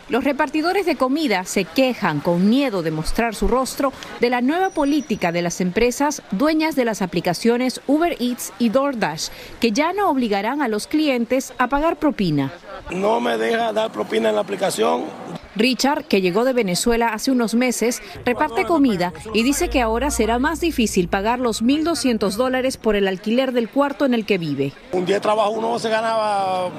Los 0.08 0.24
repartidores 0.24 0.86
de 0.86 0.96
comida 0.96 1.44
se 1.44 1.64
quejan 1.64 2.20
con 2.20 2.48
miedo 2.48 2.82
de 2.82 2.90
mostrar 2.90 3.34
su 3.34 3.46
rostro 3.46 3.92
de 4.20 4.30
la 4.30 4.40
nueva 4.40 4.70
política 4.70 5.32
de 5.32 5.42
las 5.42 5.60
empresas 5.60 6.22
dueñas 6.30 6.74
de 6.74 6.86
las 6.86 7.02
aplicaciones 7.02 7.82
Uber 7.86 8.16
Eats 8.18 8.52
y 8.58 8.70
DoorDash, 8.70 9.28
que 9.60 9.72
ya 9.72 9.92
no 9.92 10.08
obligarán 10.08 10.62
a 10.62 10.68
los 10.68 10.86
clientes 10.86 11.52
a 11.58 11.68
pagar 11.68 11.96
propina. 11.96 12.52
No 12.90 13.20
me 13.20 13.36
deja 13.36 13.72
dar 13.72 13.90
propina 13.90 14.30
en 14.30 14.36
la 14.36 14.40
aplicación. 14.40 15.04
Richard, 15.56 16.04
que 16.04 16.20
llegó 16.20 16.44
de 16.44 16.52
Venezuela 16.52 17.08
hace 17.08 17.30
unos 17.30 17.54
meses, 17.54 18.02
reparte 18.24 18.64
comida 18.64 19.12
y 19.34 19.42
dice 19.42 19.68
que 19.68 19.80
ahora 19.80 20.10
será 20.10 20.38
más 20.38 20.60
difícil 20.60 21.08
pagar 21.08 21.38
los 21.38 21.62
1.200 21.62 22.34
dólares 22.34 22.76
por 22.76 22.94
el 22.96 23.08
alquiler 23.08 23.52
del 23.52 23.68
cuarto 23.68 24.04
en 24.04 24.14
el 24.14 24.26
que 24.26 24.38
vive. 24.38 24.72
Un 24.92 25.06
día 25.06 25.16
de 25.16 25.20
trabajo 25.20 25.50
uno 25.50 25.78
se 25.78 25.88
ganaba 25.88 26.70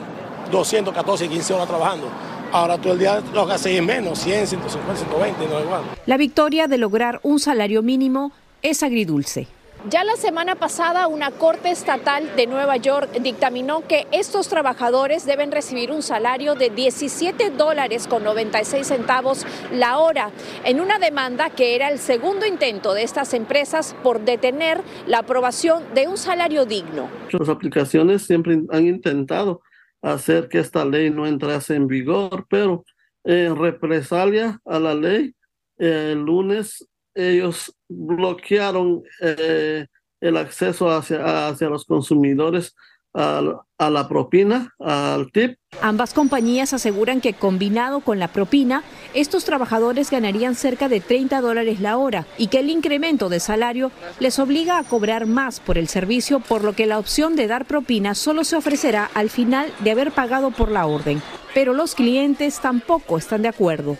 214, 0.51 1.27
15 1.27 1.53
horas 1.53 1.67
trabajando. 1.67 2.09
Ahora 2.51 2.77
todo 2.77 2.93
el 2.93 2.99
día 2.99 3.21
lo 3.33 3.45
que 3.45 3.53
hace 3.53 3.75
es 3.75 3.83
menos, 3.83 4.19
100, 4.19 4.47
150, 4.47 4.95
120, 4.95 5.47
no 5.47 5.59
igual. 5.59 5.81
La 6.05 6.17
victoria 6.17 6.67
de 6.67 6.77
lograr 6.77 7.19
un 7.23 7.39
salario 7.39 7.83
mínimo 7.83 8.31
es 8.61 8.83
agridulce. 8.83 9.47
Ya 9.89 10.03
la 10.03 10.17
semana 10.17 10.55
pasada 10.55 11.07
una 11.07 11.31
corte 11.31 11.71
estatal 11.71 12.35
de 12.35 12.45
Nueva 12.45 12.75
York 12.75 13.09
dictaminó 13.21 13.87
que 13.87 14.05
estos 14.11 14.49
trabajadores 14.49 15.25
deben 15.25 15.49
recibir 15.49 15.91
un 15.91 16.01
salario 16.01 16.55
de 16.55 16.69
17 16.69 17.51
dólares 17.51 18.05
con 18.07 18.23
96 18.25 18.85
centavos 18.85 19.45
la 19.71 19.99
hora 19.99 20.31
en 20.65 20.81
una 20.81 20.99
demanda 20.99 21.51
que 21.51 21.75
era 21.75 21.89
el 21.89 21.99
segundo 21.99 22.45
intento 22.45 22.93
de 22.93 23.03
estas 23.03 23.33
empresas 23.33 23.95
por 24.03 24.19
detener 24.25 24.81
la 25.05 25.19
aprobación 25.19 25.83
de 25.93 26.09
un 26.09 26.17
salario 26.17 26.65
digno. 26.65 27.09
Las 27.31 27.47
aplicaciones 27.47 28.23
siempre 28.23 28.59
han 28.69 28.87
intentado 28.87 29.61
hacer 30.01 30.49
que 30.49 30.59
esta 30.59 30.83
ley 30.83 31.11
no 31.11 31.25
entrase 31.25 31.75
en 31.75 31.87
vigor, 31.87 32.45
pero 32.49 32.83
en 33.23 33.55
represalia 33.55 34.59
a 34.65 34.79
la 34.79 34.93
ley, 34.95 35.33
el 35.77 36.19
lunes 36.19 36.85
ellos 37.15 37.73
bloquearon 37.89 39.03
eh, 39.21 39.87
el 40.21 40.37
acceso 40.37 40.89
hacia, 40.89 41.47
hacia 41.47 41.69
los 41.69 41.85
consumidores 41.85 42.75
a, 43.13 43.41
a, 43.77 43.89
la 43.89 44.07
propina, 44.07 44.75
al 44.79 45.31
tip. 45.31 45.57
Ambas 45.81 46.13
compañías 46.13 46.73
aseguran 46.73 47.19
que 47.19 47.33
combinado 47.33 48.01
con 48.01 48.19
la 48.19 48.27
propina, 48.27 48.83
estos 49.13 49.43
trabajadores 49.43 50.11
ganarían 50.11 50.55
cerca 50.55 50.87
de 50.87 50.99
30 50.99 51.41
dólares 51.41 51.79
la 51.79 51.97
hora 51.97 52.27
y 52.37 52.47
que 52.47 52.59
el 52.59 52.69
incremento 52.69 53.29
de 53.29 53.39
salario 53.39 53.91
les 54.19 54.37
obliga 54.37 54.77
a 54.77 54.83
cobrar 54.83 55.25
más 55.25 55.59
por 55.59 55.77
el 55.77 55.87
servicio, 55.87 56.39
por 56.39 56.63
lo 56.63 56.73
que 56.73 56.85
la 56.85 56.99
opción 56.99 57.35
de 57.35 57.47
dar 57.47 57.65
propina 57.65 58.13
solo 58.13 58.43
se 58.43 58.55
ofrecerá 58.55 59.09
al 59.13 59.29
final 59.29 59.73
de 59.79 59.91
haber 59.91 60.11
pagado 60.11 60.51
por 60.51 60.69
la 60.69 60.85
orden. 60.85 61.21
Pero 61.53 61.73
los 61.73 61.95
clientes 61.95 62.59
tampoco 62.59 63.17
están 63.17 63.41
de 63.41 63.47
acuerdo. 63.47 63.97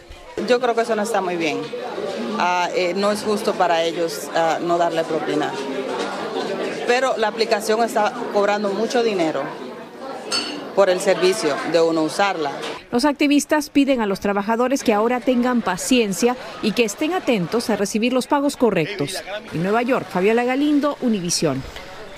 Yo 0.47 0.59
creo 0.59 0.75
que 0.75 0.81
eso 0.81 0.95
no 0.95 1.01
está 1.01 1.21
muy 1.21 1.35
bien. 1.35 1.57
Uh, 2.37 2.69
eh, 2.75 2.93
no 2.95 3.11
es 3.11 3.23
justo 3.23 3.53
para 3.53 3.83
ellos 3.83 4.29
uh, 4.29 4.63
no 4.63 4.77
darle 4.77 5.03
propina. 5.03 5.51
Pero 6.85 7.17
la 7.17 7.27
aplicación 7.29 7.83
está 7.83 8.13
cobrando 8.31 8.69
mucho 8.69 9.01
dinero 9.01 9.41
por 10.75 10.89
el 10.89 10.99
servicio 10.99 11.55
de 11.71 11.81
uno 11.81 12.03
usarla. 12.03 12.51
Los 12.91 13.03
activistas 13.03 13.69
piden 13.69 14.01
a 14.01 14.05
los 14.05 14.19
trabajadores 14.19 14.83
que 14.83 14.93
ahora 14.93 15.19
tengan 15.19 15.61
paciencia 15.61 16.37
y 16.61 16.71
que 16.71 16.85
estén 16.85 17.13
atentos 17.13 17.69
a 17.69 17.75
recibir 17.75 18.13
los 18.13 18.27
pagos 18.27 18.55
correctos. 18.55 19.21
En 19.53 19.63
Nueva 19.63 19.81
York, 19.81 20.07
Fabiola 20.07 20.43
Galindo, 20.43 20.97
Univisión. 21.01 21.61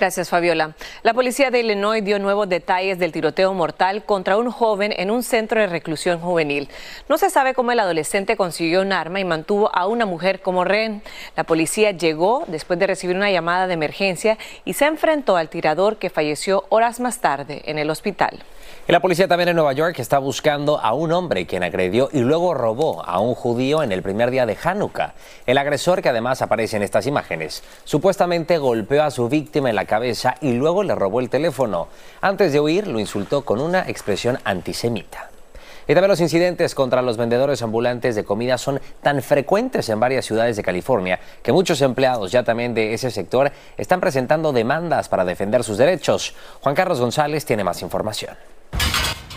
Gracias, 0.00 0.30
Fabiola. 0.30 0.74
La 1.02 1.12
policía 1.12 1.50
de 1.50 1.60
Illinois 1.60 2.02
dio 2.02 2.18
nuevos 2.18 2.48
detalles 2.48 2.98
del 2.98 3.12
tiroteo 3.12 3.52
mortal 3.52 4.02
contra 4.02 4.38
un 4.38 4.50
joven 4.50 4.94
en 4.96 5.10
un 5.10 5.22
centro 5.22 5.60
de 5.60 5.66
reclusión 5.66 6.20
juvenil. 6.20 6.70
No 7.10 7.18
se 7.18 7.28
sabe 7.28 7.52
cómo 7.52 7.72
el 7.72 7.80
adolescente 7.80 8.34
consiguió 8.34 8.80
un 8.80 8.94
arma 8.94 9.20
y 9.20 9.26
mantuvo 9.26 9.70
a 9.76 9.86
una 9.86 10.06
mujer 10.06 10.40
como 10.40 10.64
rehén. 10.64 11.02
La 11.36 11.44
policía 11.44 11.90
llegó 11.90 12.44
después 12.46 12.78
de 12.78 12.86
recibir 12.86 13.14
una 13.14 13.30
llamada 13.30 13.66
de 13.66 13.74
emergencia 13.74 14.38
y 14.64 14.72
se 14.72 14.86
enfrentó 14.86 15.36
al 15.36 15.50
tirador 15.50 15.98
que 15.98 16.08
falleció 16.08 16.64
horas 16.70 16.98
más 16.98 17.18
tarde 17.18 17.60
en 17.66 17.78
el 17.78 17.90
hospital. 17.90 18.38
Y 18.88 18.92
la 18.92 19.00
policía 19.00 19.28
también 19.28 19.50
en 19.50 19.56
Nueva 19.56 19.74
York 19.74 19.98
está 19.98 20.18
buscando 20.18 20.80
a 20.80 20.94
un 20.94 21.12
hombre 21.12 21.46
quien 21.46 21.62
agredió 21.62 22.08
y 22.12 22.20
luego 22.20 22.54
robó 22.54 23.04
a 23.04 23.20
un 23.20 23.34
judío 23.34 23.82
en 23.82 23.92
el 23.92 24.02
primer 24.02 24.30
día 24.30 24.46
de 24.46 24.56
Hanukkah. 24.60 25.12
El 25.46 25.58
agresor, 25.58 26.00
que 26.00 26.08
además 26.08 26.40
aparece 26.40 26.76
en 26.76 26.82
estas 26.82 27.06
imágenes, 27.06 27.62
supuestamente 27.84 28.58
golpeó 28.58 29.02
a 29.02 29.10
su 29.10 29.28
víctima 29.28 29.68
en 29.68 29.76
la 29.76 29.84
cabeza 29.90 30.36
y 30.40 30.52
luego 30.52 30.84
le 30.84 30.94
robó 30.94 31.18
el 31.18 31.28
teléfono. 31.28 31.88
Antes 32.20 32.52
de 32.52 32.60
huir, 32.60 32.86
lo 32.86 33.00
insultó 33.00 33.44
con 33.44 33.60
una 33.60 33.80
expresión 33.88 34.38
antisemita. 34.44 35.30
Y 35.88 35.94
también 35.94 36.10
los 36.10 36.20
incidentes 36.20 36.76
contra 36.76 37.02
los 37.02 37.16
vendedores 37.16 37.60
ambulantes 37.62 38.14
de 38.14 38.22
comida 38.22 38.56
son 38.58 38.80
tan 39.02 39.20
frecuentes 39.20 39.88
en 39.88 39.98
varias 39.98 40.24
ciudades 40.24 40.56
de 40.56 40.62
California 40.62 41.18
que 41.42 41.50
muchos 41.50 41.82
empleados 41.82 42.30
ya 42.30 42.44
también 42.44 42.74
de 42.74 42.94
ese 42.94 43.10
sector 43.10 43.50
están 43.76 43.98
presentando 44.00 44.52
demandas 44.52 45.08
para 45.08 45.24
defender 45.24 45.64
sus 45.64 45.78
derechos. 45.78 46.36
Juan 46.60 46.76
Carlos 46.76 47.00
González 47.00 47.44
tiene 47.44 47.64
más 47.64 47.82
información. 47.82 48.36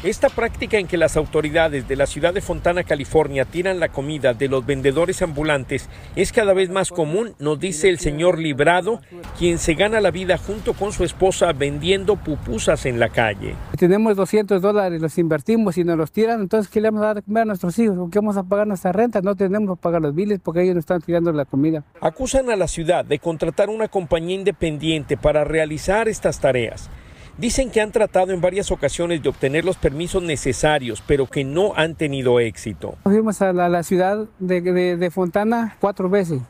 Esta 0.03 0.27
práctica 0.27 0.77
en 0.79 0.87
que 0.87 0.97
las 0.97 1.15
autoridades 1.15 1.87
de 1.87 1.95
la 1.95 2.07
ciudad 2.07 2.33
de 2.33 2.41
Fontana, 2.41 2.83
California, 2.83 3.45
tiran 3.45 3.79
la 3.79 3.87
comida 3.87 4.33
de 4.33 4.49
los 4.49 4.65
vendedores 4.65 5.21
ambulantes 5.21 5.87
es 6.17 6.33
cada 6.33 6.53
vez 6.53 6.69
más 6.69 6.89
común, 6.89 7.35
nos 7.39 7.57
dice 7.57 7.87
el 7.87 7.99
señor 7.99 8.37
Librado, 8.37 8.99
quien 9.39 9.57
se 9.57 9.75
gana 9.75 10.01
la 10.01 10.11
vida 10.11 10.37
junto 10.37 10.73
con 10.73 10.91
su 10.91 11.05
esposa 11.05 11.53
vendiendo 11.53 12.17
pupusas 12.17 12.85
en 12.85 12.99
la 12.99 13.07
calle. 13.07 13.55
Tenemos 13.77 14.17
200 14.17 14.61
dólares, 14.61 15.01
los 15.01 15.17
invertimos 15.17 15.77
y 15.77 15.85
nos 15.85 15.97
los 15.97 16.11
tiran, 16.11 16.41
entonces 16.41 16.69
¿qué 16.69 16.81
le 16.81 16.89
vamos 16.89 17.03
a 17.03 17.07
dar 17.07 17.17
a 17.19 17.21
comer 17.21 17.43
a 17.43 17.45
nuestros 17.45 17.79
hijos? 17.79 17.97
¿Qué 18.11 18.19
vamos 18.19 18.35
a 18.35 18.43
pagar 18.43 18.67
nuestra 18.67 18.91
renta? 18.91 19.21
No 19.21 19.35
tenemos 19.35 19.77
que 19.77 19.81
pagar 19.81 20.01
los 20.01 20.13
biles 20.13 20.41
porque 20.43 20.63
ellos 20.63 20.75
nos 20.75 20.81
están 20.81 20.99
tirando 20.99 21.31
la 21.31 21.45
comida. 21.45 21.85
Acusan 22.01 22.49
a 22.49 22.57
la 22.57 22.67
ciudad 22.67 23.05
de 23.05 23.19
contratar 23.19 23.69
una 23.69 23.87
compañía 23.87 24.35
independiente 24.35 25.15
para 25.15 25.45
realizar 25.45 26.09
estas 26.09 26.41
tareas. 26.41 26.89
Dicen 27.37 27.71
que 27.71 27.81
han 27.81 27.91
tratado 27.91 28.31
en 28.31 28.41
varias 28.41 28.69
ocasiones 28.71 29.23
de 29.23 29.29
obtener 29.29 29.65
los 29.65 29.77
permisos 29.77 30.21
necesarios, 30.21 31.03
pero 31.05 31.25
que 31.25 31.43
no 31.43 31.73
han 31.75 31.95
tenido 31.95 32.39
éxito. 32.39 32.95
Fuimos 33.03 33.41
a 33.41 33.51
la, 33.53 33.69
la 33.69 33.81
ciudad 33.81 34.25
de, 34.37 34.61
de, 34.61 34.97
de, 34.97 35.11
Fontana 35.11 35.75
cuatro 35.79 36.09
veces. 36.09 36.41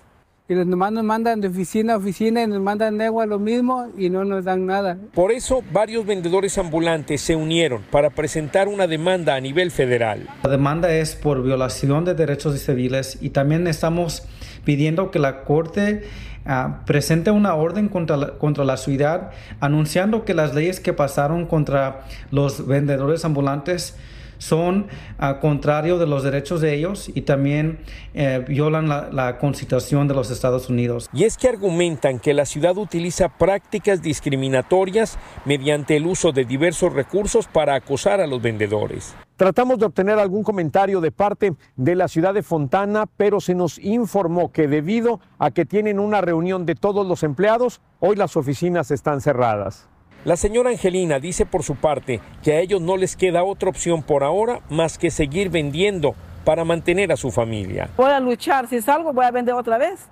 Y 0.50 0.56
los 0.56 0.68
nomás 0.68 0.92
nos 0.92 1.06
mandan 1.06 1.40
de 1.40 1.48
oficina 1.48 1.94
a 1.94 1.98
oficina 1.98 2.44
y 2.44 2.48
nos 2.48 2.60
mandan 2.60 3.00
agua 3.02 3.26
lo 3.26 3.40
mismo 3.40 3.88
y 3.98 4.10
no 4.10 4.26
nos 4.26 4.44
dan 4.44 4.66
nada. 4.66 4.98
Por 5.14 5.32
eso 5.32 5.64
varios 5.72 6.06
vendedores 6.06 6.58
ambulantes 6.58 7.22
se 7.22 7.38
unieron 7.38 7.82
para 7.90 8.10
presentar 8.10 8.68
una 8.68 8.86
demanda 8.86 9.36
a 9.36 9.40
nivel 9.40 9.72
federal. 9.72 10.28
La 10.44 10.50
demanda 10.50 10.92
es 10.92 11.16
por 11.16 11.42
violación 11.44 12.04
de 12.04 12.14
derechos 12.14 12.60
civiles 12.60 13.18
y 13.22 13.30
también 13.30 13.68
estamos 13.68 14.28
pidiendo 14.66 15.12
que 15.12 15.20
la 15.20 15.46
Corte 15.46 16.04
uh, 16.46 16.86
presente 16.86 17.32
una 17.32 17.56
orden 17.56 17.90
contra 17.90 18.18
la, 18.18 18.28
contra 18.32 18.64
la 18.64 18.78
ciudad 18.78 19.32
anunciando 19.60 20.26
que 20.26 20.34
las 20.34 20.54
leyes 20.54 20.80
que 20.80 20.94
pasaron 20.94 21.46
contra 21.46 22.02
los 22.32 22.68
vendedores 22.68 23.26
ambulantes 23.26 23.96
son 24.44 24.88
uh, 25.20 25.40
contrarios 25.40 26.00
de 26.00 26.06
los 26.06 26.24
derechos 26.24 26.60
de 26.60 26.76
ellos 26.76 27.10
y 27.14 27.22
también 27.22 27.80
eh, 28.14 28.44
violan 28.46 28.90
la, 28.90 29.10
la, 29.12 29.38
Constitución 29.38 30.08
de 30.08 30.14
los 30.14 30.30
Estados 30.32 30.70
Unidos. 30.70 31.10
Y 31.14 31.24
es 31.24 31.38
que 31.38 31.48
argumentan 31.48 32.20
que 32.20 32.34
la 32.34 32.46
ciudad 32.46 32.78
utiliza 32.78 33.30
prácticas 33.30 34.02
discriminatorias 34.02 35.18
mediante 35.46 35.96
el 35.96 36.06
uso 36.06 36.32
de 36.32 36.44
diversos 36.44 36.94
recursos 36.94 37.48
para 37.48 37.76
acosar 37.76 38.20
a 38.20 38.28
los 38.28 38.42
vendedores. 38.42 39.16
Tratamos 39.38 39.80
de 39.80 39.86
obtener 39.86 40.20
algún 40.20 40.44
comentario 40.44 41.02
de 41.02 41.12
parte 41.12 41.54
de 41.76 41.96
la 41.96 42.08
ciudad 42.08 42.34
de 42.34 42.44
Fontana, 42.44 43.06
pero 43.18 43.40
se 43.40 43.56
nos 43.56 43.80
informó 43.80 44.52
que 44.52 44.68
debido 44.68 45.22
a 45.40 45.52
que 45.52 45.66
tienen 45.66 46.00
una 46.00 46.22
reunión 46.22 46.66
de 46.66 46.76
todos 46.76 47.08
los 47.08 47.24
empleados, 47.24 47.82
hoy 48.00 48.16
las 48.16 48.38
oficinas 48.38 48.92
están 48.92 49.22
cerradas. 49.22 49.88
La 50.26 50.38
señora 50.38 50.70
Angelina 50.70 51.20
dice 51.20 51.46
por 51.46 51.64
su 51.64 51.76
parte 51.76 52.22
que 52.42 52.54
a 52.54 52.60
ellos 52.62 52.80
no 52.80 52.96
les 52.96 53.18
queda 53.18 53.44
otra 53.44 53.70
opción 53.70 54.02
por 54.04 54.24
ahora 54.24 54.62
más 54.70 54.98
que 54.98 55.12
seguir 55.12 55.50
vendiendo 55.50 56.16
para 56.46 56.64
mantener 56.64 57.12
a 57.12 57.18
su 57.18 57.30
familia. 57.30 57.90
Voy 57.98 58.10
a 58.10 58.22
luchar, 58.22 58.68
si 58.68 58.82
salgo 58.82 59.12
voy 59.12 59.26
a 59.26 59.32
vender 59.32 59.54
otra 59.54 59.78
vez. 59.78 60.08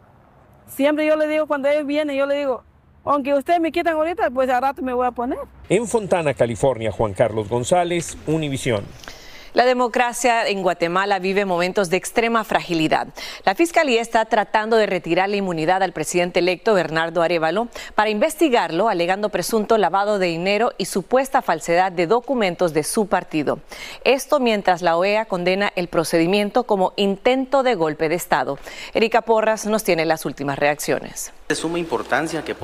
Siempre 0.68 1.06
yo 1.06 1.16
le 1.16 1.28
digo 1.28 1.48
cuando 1.48 1.70
ellos 1.70 1.86
vienen, 1.86 2.18
yo 2.18 2.26
le 2.26 2.40
digo, 2.40 2.62
aunque 3.06 3.34
ustedes 3.34 3.62
me 3.62 3.72
quitan 3.72 3.96
ahorita, 3.96 4.30
pues 4.32 4.50
a 4.50 4.60
rato 4.60 4.82
me 4.82 4.94
voy 4.94 5.08
a 5.08 5.12
poner. 5.12 5.40
En 5.70 5.88
Fontana, 5.88 6.34
California, 6.34 6.92
Juan 6.92 7.14
Carlos 7.14 7.48
González, 7.48 8.18
Univisión. 8.28 8.84
La 9.54 9.66
democracia 9.66 10.48
en 10.48 10.62
Guatemala 10.62 11.20
vive 11.20 11.44
momentos 11.44 11.90
de 11.90 11.98
extrema 11.98 12.46
fragilidad. 12.46 13.10
La 13.44 13.54
Fiscalía 13.54 14.02
está 14.02 14.24
tratando 14.24 14.78
de 14.78 14.86
retirar 14.86 15.28
la 15.28 15.36
inmunidad 15.36 15.84
al 15.84 15.92
presidente 15.92 16.40
electo 16.40 16.74
Bernardo 16.74 17.22
Arevalo 17.22 17.68
para 17.94 18.10
investigarlo, 18.10 18.88
alegando 18.88 19.28
presunto 19.28 19.78
lavado 19.78 20.20
de 20.20 20.28
dinero 20.28 20.72
y 20.78 20.86
supuesta 20.86 21.42
falsedad 21.42 21.92
de 21.92 22.08
documentos 22.08 22.72
de 22.72 22.84
su 22.84 23.08
partido. 23.08 23.60
Esto 24.06 24.40
mientras 24.40 24.82
la 24.82 24.96
OEA 24.96 25.26
condena 25.26 25.74
el 25.76 25.90
procedimiento 25.90 26.64
como 26.64 26.94
intento 26.96 27.62
de 27.62 27.76
golpe 27.76 28.08
de 28.08 28.16
Estado. 28.16 28.58
Erika 28.94 29.22
Porras 29.22 29.66
nos 29.66 29.84
tiene 29.84 30.06
las 30.06 30.26
últimas 30.26 30.58
reacciones. 30.60 31.34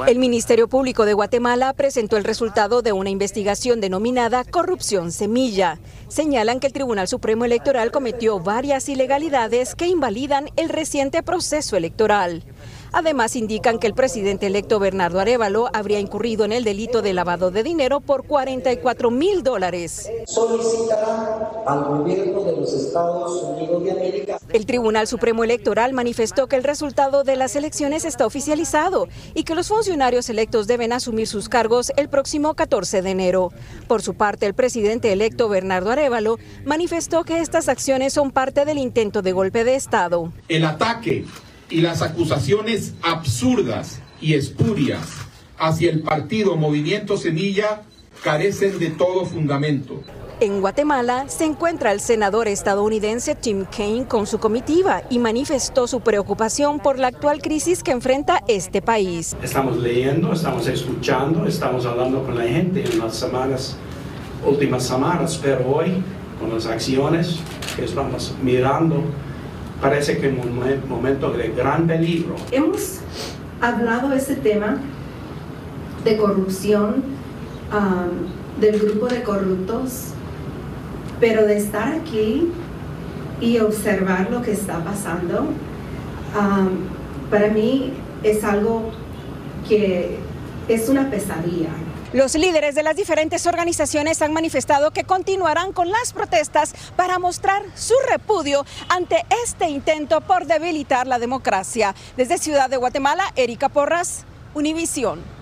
El 0.07 0.19
Ministerio 0.19 0.67
Público 0.67 1.05
de 1.05 1.13
Guatemala 1.13 1.73
presentó 1.73 2.17
el 2.17 2.23
resultado 2.23 2.81
de 2.81 2.93
una 2.93 3.09
investigación 3.09 3.81
denominada 3.81 4.43
Corrupción 4.45 5.11
Semilla. 5.11 5.79
Señalan 6.07 6.59
que 6.59 6.67
el 6.67 6.73
Tribunal 6.73 7.07
Supremo 7.07 7.45
Electoral 7.45 7.91
cometió 7.91 8.39
varias 8.39 8.87
ilegalidades 8.87 9.75
que 9.75 9.87
invalidan 9.87 10.49
el 10.55 10.69
reciente 10.69 11.23
proceso 11.23 11.75
electoral. 11.75 12.43
Además, 12.91 13.35
indican 13.35 13.79
que 13.79 13.87
el 13.87 13.93
presidente 13.93 14.47
electo 14.47 14.79
Bernardo 14.79 15.19
Arevalo 15.19 15.69
habría 15.73 15.99
incurrido 15.99 16.45
en 16.45 16.51
el 16.51 16.63
delito 16.63 17.01
de 17.01 17.13
lavado 17.13 17.51
de 17.51 17.63
dinero 17.63 17.99
por 17.99 18.25
44 18.25 19.11
mil 19.11 19.43
dólares. 19.43 20.09
Al 21.65 21.83
gobierno 21.83 22.43
de 22.43 22.55
los 22.57 22.73
Estados 22.73 23.43
Unidos 23.43 23.83
de 23.83 23.91
América. 23.91 24.39
El 24.53 24.65
Tribunal 24.65 25.07
Supremo 25.07 25.43
Electoral 25.43 25.93
manifestó 25.93 26.47
que 26.47 26.55
el 26.55 26.63
resultado 26.63 27.23
de 27.23 27.35
las 27.35 27.55
elecciones 27.55 28.05
está 28.05 28.25
oficializado 28.25 29.07
y 29.33 29.43
que 29.43 29.55
los 29.55 29.67
funcionarios 29.67 30.29
electos 30.29 30.67
deben 30.67 30.93
asumir 30.93 31.27
sus 31.27 31.49
cargos 31.49 31.91
el 31.97 32.09
próximo 32.09 32.53
14 32.53 33.01
de 33.01 33.09
enero. 33.09 33.51
Por 33.87 34.01
su 34.01 34.13
parte, 34.13 34.45
el 34.45 34.53
presidente 34.53 35.11
electo 35.11 35.49
Bernardo 35.49 35.91
Arevalo 35.91 36.37
manifestó 36.65 37.23
que 37.23 37.39
estas 37.39 37.69
acciones 37.69 38.13
son 38.13 38.31
parte 38.31 38.65
del 38.65 38.77
intento 38.77 39.21
de 39.21 39.31
golpe 39.31 39.63
de 39.63 39.75
Estado. 39.75 40.31
El 40.47 40.65
ataque 40.65 41.25
y 41.69 41.81
las 41.81 42.01
acusaciones 42.01 42.93
absurdas 43.01 43.99
y 44.21 44.33
espurias 44.33 45.01
hacia 45.57 45.89
el 45.89 46.01
partido 46.01 46.55
Movimiento 46.55 47.17
Semilla 47.17 47.83
carecen 48.23 48.79
de 48.79 48.89
todo 48.89 49.25
fundamento. 49.25 50.01
En 50.39 50.61
Guatemala 50.61 51.27
se 51.29 51.45
encuentra 51.45 51.91
el 51.91 51.99
senador 51.99 52.47
estadounidense 52.47 53.33
Tim 53.33 53.65
Kaine 53.65 54.05
con 54.05 54.27
su 54.27 54.37
comitiva 54.37 55.01
y 55.09 55.17
manifestó 55.17 55.87
su 55.87 56.01
preocupación 56.01 56.79
por 56.79 56.99
la 56.99 57.07
actual 57.07 57.41
crisis 57.41 57.81
que 57.81 57.91
enfrenta 57.91 58.43
este 58.47 58.83
país. 58.83 59.35
Estamos 59.41 59.77
leyendo, 59.77 60.31
estamos 60.33 60.67
escuchando, 60.67 61.47
estamos 61.47 61.87
hablando 61.87 62.23
con 62.23 62.35
la 62.37 62.43
gente 62.43 62.83
en 62.83 62.99
las 62.99 63.15
semanas, 63.15 63.77
últimas 64.45 64.83
semanas, 64.83 65.39
pero 65.41 65.67
hoy 65.71 66.03
con 66.39 66.53
las 66.53 66.67
acciones 66.67 67.39
que 67.75 67.85
estamos 67.85 68.35
mirando 68.43 69.03
parece 69.81 70.17
que 70.17 70.27
es 70.27 70.33
un 70.33 70.89
momento 70.89 71.31
de 71.31 71.49
gran 71.49 71.87
peligro. 71.87 72.35
Hemos 72.51 72.99
hablado 73.61 74.09
de 74.09 74.17
este 74.17 74.35
tema 74.35 74.77
de 76.03 76.17
corrupción, 76.17 77.03
del 78.59 78.79
grupo 78.79 79.07
de 79.07 79.23
corruptos, 79.23 80.13
pero 81.19 81.45
de 81.45 81.57
estar 81.57 81.93
aquí 81.93 82.49
y 83.41 83.59
observar 83.59 84.29
lo 84.31 84.41
que 84.41 84.51
está 84.51 84.83
pasando, 84.83 85.47
para 87.29 87.49
mí 87.49 87.93
es 88.23 88.43
algo 88.43 88.91
que 89.67 90.17
es 90.67 90.89
una 90.89 91.09
pesadilla. 91.09 91.69
Los 92.13 92.35
líderes 92.35 92.73
de 92.73 92.83
las 92.83 92.95
diferentes 92.95 93.45
organizaciones 93.47 94.21
han 94.21 94.31
manifestado 94.31 94.91
que 94.91 95.03
continuarán 95.03 95.73
con 95.73 95.89
las 95.89 96.13
protestas 96.13 96.73
para 96.95 97.19
mostrar 97.19 97.63
su 97.75 97.95
repudio 98.09 98.65
ante 98.87 99.25
este 99.43 99.67
intento 99.67 100.21
por 100.21 100.45
debilitar 100.45 101.05
la 101.05 101.19
democracia. 101.19 101.93
Desde 102.15 102.37
Ciudad 102.37 102.69
de 102.69 102.77
Guatemala, 102.77 103.33
Erika 103.35 103.67
Porras, 103.67 104.23
Univisión. 104.53 105.36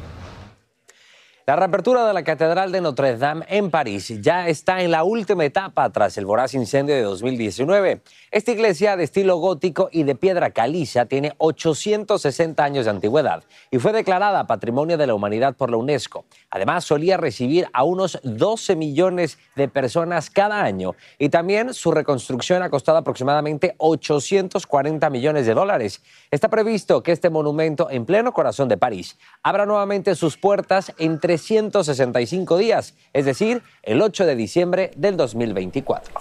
La 1.47 1.55
reapertura 1.55 2.08
de 2.08 2.13
la 2.13 2.23
Catedral 2.23 2.71
de 2.71 2.81
Notre 2.81 3.17
Dame 3.19 3.45
en 3.49 3.69
París 3.69 4.19
ya 4.19 4.47
está 4.47 4.81
en 4.81 4.89
la 4.89 5.03
última 5.03 5.45
etapa 5.45 5.88
tras 5.91 6.17
el 6.17 6.25
voraz 6.25 6.55
incendio 6.55 6.95
de 6.95 7.03
2019. 7.03 8.01
Esta 8.31 8.51
iglesia 8.51 8.97
de 8.97 9.03
estilo 9.03 9.38
gótico 9.38 9.88
y 9.91 10.01
de 10.05 10.15
piedra 10.15 10.49
caliza 10.49 11.05
tiene 11.05 11.34
860 11.38 12.63
años 12.63 12.86
de 12.86 12.91
antigüedad 12.91 13.43
y 13.69 13.77
fue 13.77 13.93
declarada 13.93 14.47
Patrimonio 14.47 14.97
de 14.97 15.05
la 15.05 15.13
Humanidad 15.13 15.55
por 15.55 15.69
la 15.69 15.77
UNESCO. 15.77 16.25
Además, 16.49 16.84
solía 16.84 17.17
recibir 17.17 17.67
a 17.73 17.84
unos 17.84 18.19
12 18.23 18.75
millones 18.75 19.38
de 19.55 19.67
personas 19.67 20.31
cada 20.31 20.63
año 20.63 20.95
y 21.19 21.29
también 21.29 21.75
su 21.75 21.91
reconstrucción 21.91 22.63
ha 22.63 22.71
costado 22.71 22.97
aproximadamente 22.97 23.75
840 23.77 25.12
millones 25.12 25.45
de 25.45 25.53
dólares. 25.53 26.01
Está 26.31 26.49
previsto 26.49 27.03
que 27.03 27.12
este 27.12 27.29
monumento 27.29 27.88
en 27.91 28.08
pleno 28.08 28.34
corazón 28.34 28.67
de 28.67 28.77
París 28.77 29.19
abra 29.43 29.67
nuevamente 29.67 30.15
sus 30.15 30.38
puertas 30.38 30.91
entre 30.97 31.34
365 31.37 32.57
días, 32.57 32.93
es 33.13 33.25
decir, 33.25 33.61
el 33.83 34.01
8 34.01 34.25
de 34.25 34.35
diciembre 34.35 34.91
del 34.95 35.17
2024. 35.17 36.13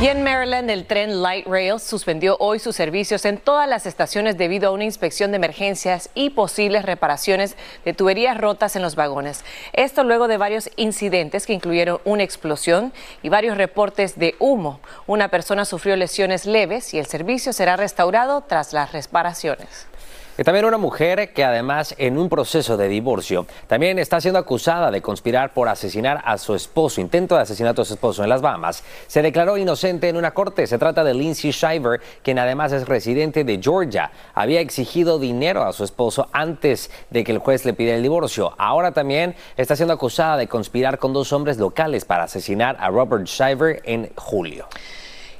Y 0.00 0.08
en 0.08 0.22
Maryland, 0.22 0.70
el 0.70 0.86
tren 0.86 1.20
Light 1.20 1.46
Rail 1.46 1.78
suspendió 1.78 2.38
hoy 2.40 2.58
sus 2.58 2.74
servicios 2.74 3.26
en 3.26 3.36
todas 3.36 3.68
las 3.68 3.84
estaciones 3.84 4.38
debido 4.38 4.68
a 4.68 4.72
una 4.72 4.84
inspección 4.84 5.30
de 5.30 5.36
emergencias 5.36 6.08
y 6.14 6.30
posibles 6.30 6.86
reparaciones 6.86 7.54
de 7.84 7.92
tuberías 7.92 8.38
rotas 8.38 8.76
en 8.76 8.82
los 8.82 8.94
vagones. 8.94 9.44
Esto 9.74 10.02
luego 10.02 10.26
de 10.26 10.38
varios 10.38 10.70
incidentes 10.76 11.44
que 11.44 11.52
incluyeron 11.52 12.00
una 12.06 12.22
explosión 12.22 12.94
y 13.22 13.28
varios 13.28 13.58
reportes 13.58 14.18
de 14.18 14.36
humo. 14.38 14.80
Una 15.06 15.28
persona 15.28 15.66
sufrió 15.66 15.96
lesiones 15.96 16.46
leves 16.46 16.94
y 16.94 16.98
el 16.98 17.04
servicio 17.04 17.52
será 17.52 17.76
restaurado 17.76 18.40
tras 18.40 18.72
las 18.72 18.92
reparaciones. 18.92 19.89
Y 20.38 20.44
también 20.44 20.64
una 20.64 20.78
mujer 20.78 21.32
que 21.32 21.44
además 21.44 21.94
en 21.98 22.18
un 22.18 22.28
proceso 22.28 22.76
de 22.76 22.88
divorcio 22.88 23.46
también 23.66 23.98
está 23.98 24.20
siendo 24.20 24.38
acusada 24.38 24.90
de 24.90 25.02
conspirar 25.02 25.52
por 25.52 25.68
asesinar 25.68 26.22
a 26.24 26.38
su 26.38 26.54
esposo, 26.54 27.00
intento 27.00 27.36
de 27.36 27.42
asesinato 27.42 27.82
a 27.82 27.84
su 27.84 27.94
esposo 27.94 28.22
en 28.22 28.28
las 28.28 28.40
Bahamas, 28.40 28.82
se 29.06 29.22
declaró 29.22 29.58
inocente 29.58 30.08
en 30.08 30.16
una 30.16 30.32
corte. 30.32 30.66
Se 30.66 30.78
trata 30.78 31.04
de 31.04 31.14
Lindsay 31.14 31.50
Shiver, 31.50 32.00
quien 32.22 32.38
además 32.38 32.72
es 32.72 32.88
residente 32.88 33.44
de 33.44 33.60
Georgia. 33.62 34.10
Había 34.34 34.60
exigido 34.60 35.18
dinero 35.18 35.64
a 35.64 35.72
su 35.72 35.84
esposo 35.84 36.28
antes 36.32 36.90
de 37.10 37.24
que 37.24 37.32
el 37.32 37.38
juez 37.38 37.64
le 37.64 37.74
pidiera 37.74 37.96
el 37.96 38.02
divorcio. 38.02 38.54
Ahora 38.58 38.92
también 38.92 39.34
está 39.56 39.76
siendo 39.76 39.94
acusada 39.94 40.36
de 40.36 40.48
conspirar 40.48 40.98
con 40.98 41.12
dos 41.12 41.32
hombres 41.32 41.58
locales 41.58 42.04
para 42.04 42.24
asesinar 42.24 42.76
a 42.80 42.88
Robert 42.88 43.26
Shiver 43.26 43.82
en 43.84 44.10
julio. 44.16 44.66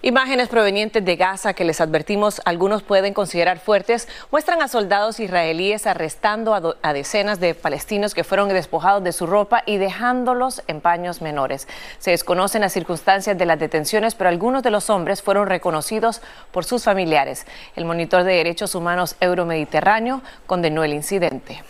Imágenes 0.03 0.49
provenientes 0.49 1.05
de 1.05 1.17
Gaza 1.17 1.53
que 1.53 1.67
les 1.67 1.79
advertimos 1.79 2.41
algunos 2.47 2.83
pueden 2.83 3.13
considerar 3.13 3.59
fuertes 3.59 4.09
muestran 4.31 4.63
a 4.63 4.69
soldados 4.69 5.21
israelíes 5.21 5.87
arrestando 5.87 6.55
a, 6.55 6.93
decenas 6.95 7.39
de 7.39 7.55
palestinos 7.55 8.15
que 8.15 8.25
fueron 8.25 8.49
despojados 8.49 9.05
de 9.05 9.13
su 9.13 9.27
ropa 9.27 9.63
y 9.67 9.77
dejándolos 9.77 10.63
en 10.69 10.81
paños 10.81 11.21
menores. 11.21 11.69
Se 11.99 12.13
desconocen 12.13 12.63
las 12.63 12.73
circunstancias 12.73 13.37
de 13.37 13.45
las 13.45 13.59
detenciones, 13.59 14.15
pero 14.15 14.31
algunos 14.31 14.63
de 14.63 14.71
los 14.71 14.89
hombres 14.89 15.21
fueron 15.21 15.49
reconocidos 15.49 16.23
por 16.51 16.65
sus 16.65 16.85
familiares. 16.85 17.47
El 17.77 17.85
monitor 17.85 18.25
de 18.25 18.33
derechos 18.33 18.75
humanos 18.75 19.17
euromediterráneo 19.21 20.23
condenó 20.47 20.83
el 20.83 20.95
incidente. 20.95 21.63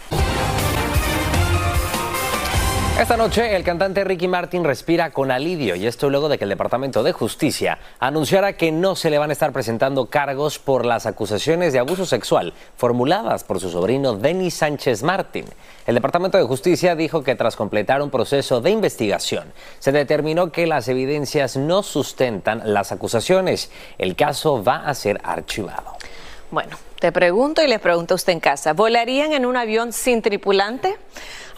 Esta 3.01 3.17
noche 3.17 3.57
el 3.57 3.65
cantante 3.65 4.05
Ricky 4.05 4.29
Martin 4.29 4.63
respira 4.63 5.11
con 5.11 5.31
alivio 5.31 5.75
y 5.75 5.87
esto 5.87 6.11
luego 6.11 6.29
de 6.29 6.37
que 6.37 6.45
el 6.45 6.51
Departamento 6.51 7.03
de 7.03 7.13
Justicia 7.13 7.79
anunciara 7.99 8.59
que 8.59 8.73
no 8.73 8.95
se 8.95 9.09
le 9.09 9.17
van 9.17 9.31
a 9.31 9.33
estar 9.33 9.55
presentando 9.55 10.11
cargos 10.11 10.59
por 10.59 10.85
las 10.85 11.07
acusaciones 11.07 11.73
de 11.73 11.79
abuso 11.79 12.05
sexual 12.05 12.53
formuladas 12.77 13.43
por 13.43 13.59
su 13.59 13.71
sobrino 13.71 14.17
Denis 14.17 14.53
Sánchez 14.53 15.03
Martin. 15.03 15.47
El 15.87 15.95
Departamento 15.95 16.37
de 16.37 16.45
Justicia 16.45 16.95
dijo 16.95 17.25
que 17.25 17.37
tras 17.37 17.57
completar 17.57 18.03
un 18.03 18.11
proceso 18.11 18.61
de 18.61 18.71
investigación 18.71 19.51
se 19.79 19.93
determinó 19.93 20.53
que 20.53 20.67
las 20.67 20.87
evidencias 20.87 21.57
no 21.57 21.83
sustentan 21.83 22.61
las 22.67 22.93
acusaciones. 22.93 23.71
El 23.97 24.15
caso 24.15 24.63
va 24.63 24.85
a 24.85 24.93
ser 24.93 25.23
archivado. 25.25 25.97
Bueno, 26.51 26.77
te 26.99 27.13
pregunto 27.13 27.63
y 27.63 27.67
le 27.67 27.79
pregunto 27.79 28.13
a 28.13 28.17
usted 28.17 28.35
en 28.35 28.41
casa, 28.41 28.75
¿volarían 28.75 29.33
en 29.33 29.47
un 29.47 29.57
avión 29.57 29.95
sin 29.95 30.21
tripulante? 30.21 30.99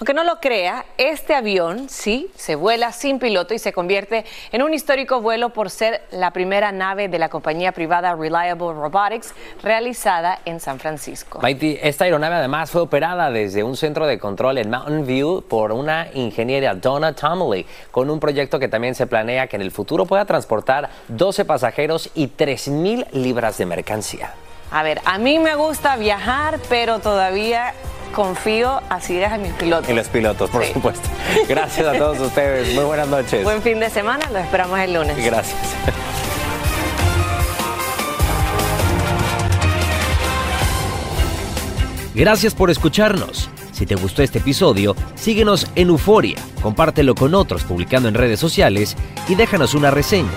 Aunque 0.03 0.15
no 0.15 0.25
lo 0.25 0.41
crea, 0.41 0.85
este 0.99 1.33
avión 1.33 1.89
sí 1.89 2.29
se 2.35 2.57
vuela 2.57 2.91
sin 2.91 3.21
piloto 3.21 3.55
y 3.55 3.61
se 3.61 3.73
convierte 3.73 4.25
en 4.51 4.63
un 4.63 4.75
histórico 4.75 5.21
vuelo 5.21 5.51
por 5.51 5.71
ser 5.71 6.03
la 6.11 6.33
primera 6.33 6.73
nave 6.73 7.07
de 7.07 7.21
la 7.21 7.29
compañía 7.29 7.71
privada 7.71 8.17
Reliable 8.17 8.73
Robotics 8.73 9.33
realizada 9.63 10.41
en 10.45 10.59
San 10.59 10.81
Francisco. 10.81 11.39
Esta 11.45 12.07
aeronave 12.07 12.35
además 12.35 12.73
fue 12.73 12.81
operada 12.81 13.31
desde 13.31 13.63
un 13.63 13.77
centro 13.77 14.09
de 14.09 14.19
control 14.19 14.59
en 14.59 14.71
Mountain 14.71 15.07
View 15.07 15.45
por 15.49 15.71
una 15.71 16.09
ingeniera 16.15 16.75
Donna 16.75 17.15
Tomley, 17.15 17.65
con 17.93 18.11
un 18.11 18.19
proyecto 18.19 18.59
que 18.59 18.67
también 18.67 18.97
se 18.97 19.07
planea 19.07 19.47
que 19.47 19.55
en 19.55 19.63
el 19.63 19.71
futuro 19.71 20.05
pueda 20.05 20.25
transportar 20.25 20.91
12 21.07 21.45
pasajeros 21.45 22.11
y 22.17 22.27
3.000 22.27 23.09
libras 23.13 23.57
de 23.57 23.67
mercancía. 23.67 24.35
A 24.73 24.83
ver, 24.83 25.01
a 25.05 25.19
mí 25.19 25.39
me 25.39 25.55
gusta 25.55 25.95
viajar, 25.95 26.59
pero 26.69 26.99
todavía 26.99 27.75
confío 28.13 28.81
así 28.89 29.19
es 29.19 29.33
en 29.33 29.43
mis 29.43 29.53
pilotos. 29.55 29.89
Y 29.89 29.93
los 29.95 30.09
pilotos, 30.09 30.51
por 30.51 30.65
supuesto. 30.65 31.09
Gracias 31.49 31.87
a 31.87 31.93
todos 31.99 32.21
ustedes. 32.21 32.75
Muy 32.75 32.85
buenas 32.85 33.09
noches. 33.09 33.43
Buen 33.43 33.63
fin 33.63 33.81
de 33.81 33.91
semana. 33.91 34.29
Lo 34.31 34.39
esperamos 34.39 34.79
el 34.79 34.93
lunes. 34.95 35.17
Gracias. 35.25 35.59
Gracias 42.15 42.55
por 42.55 42.71
escucharnos. 42.71 43.49
Si 43.73 43.87
te 43.87 43.95
gustó 43.95 44.23
este 44.23 44.39
episodio, 44.39 44.95
síguenos 45.15 45.67
en 45.75 45.89
Euforia, 45.89 46.37
compártelo 46.61 47.15
con 47.15 47.35
otros 47.35 47.65
publicando 47.65 48.09
en 48.09 48.15
redes 48.15 48.39
sociales 48.39 48.97
y 49.29 49.35
déjanos 49.35 49.75
una 49.75 49.91
reseña. 49.91 50.29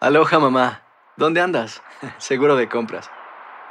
Aloha 0.00 0.38
mamá, 0.38 0.82
¿dónde 1.16 1.40
andas? 1.40 1.82
Seguro 2.18 2.56
de 2.56 2.68
compras. 2.68 3.10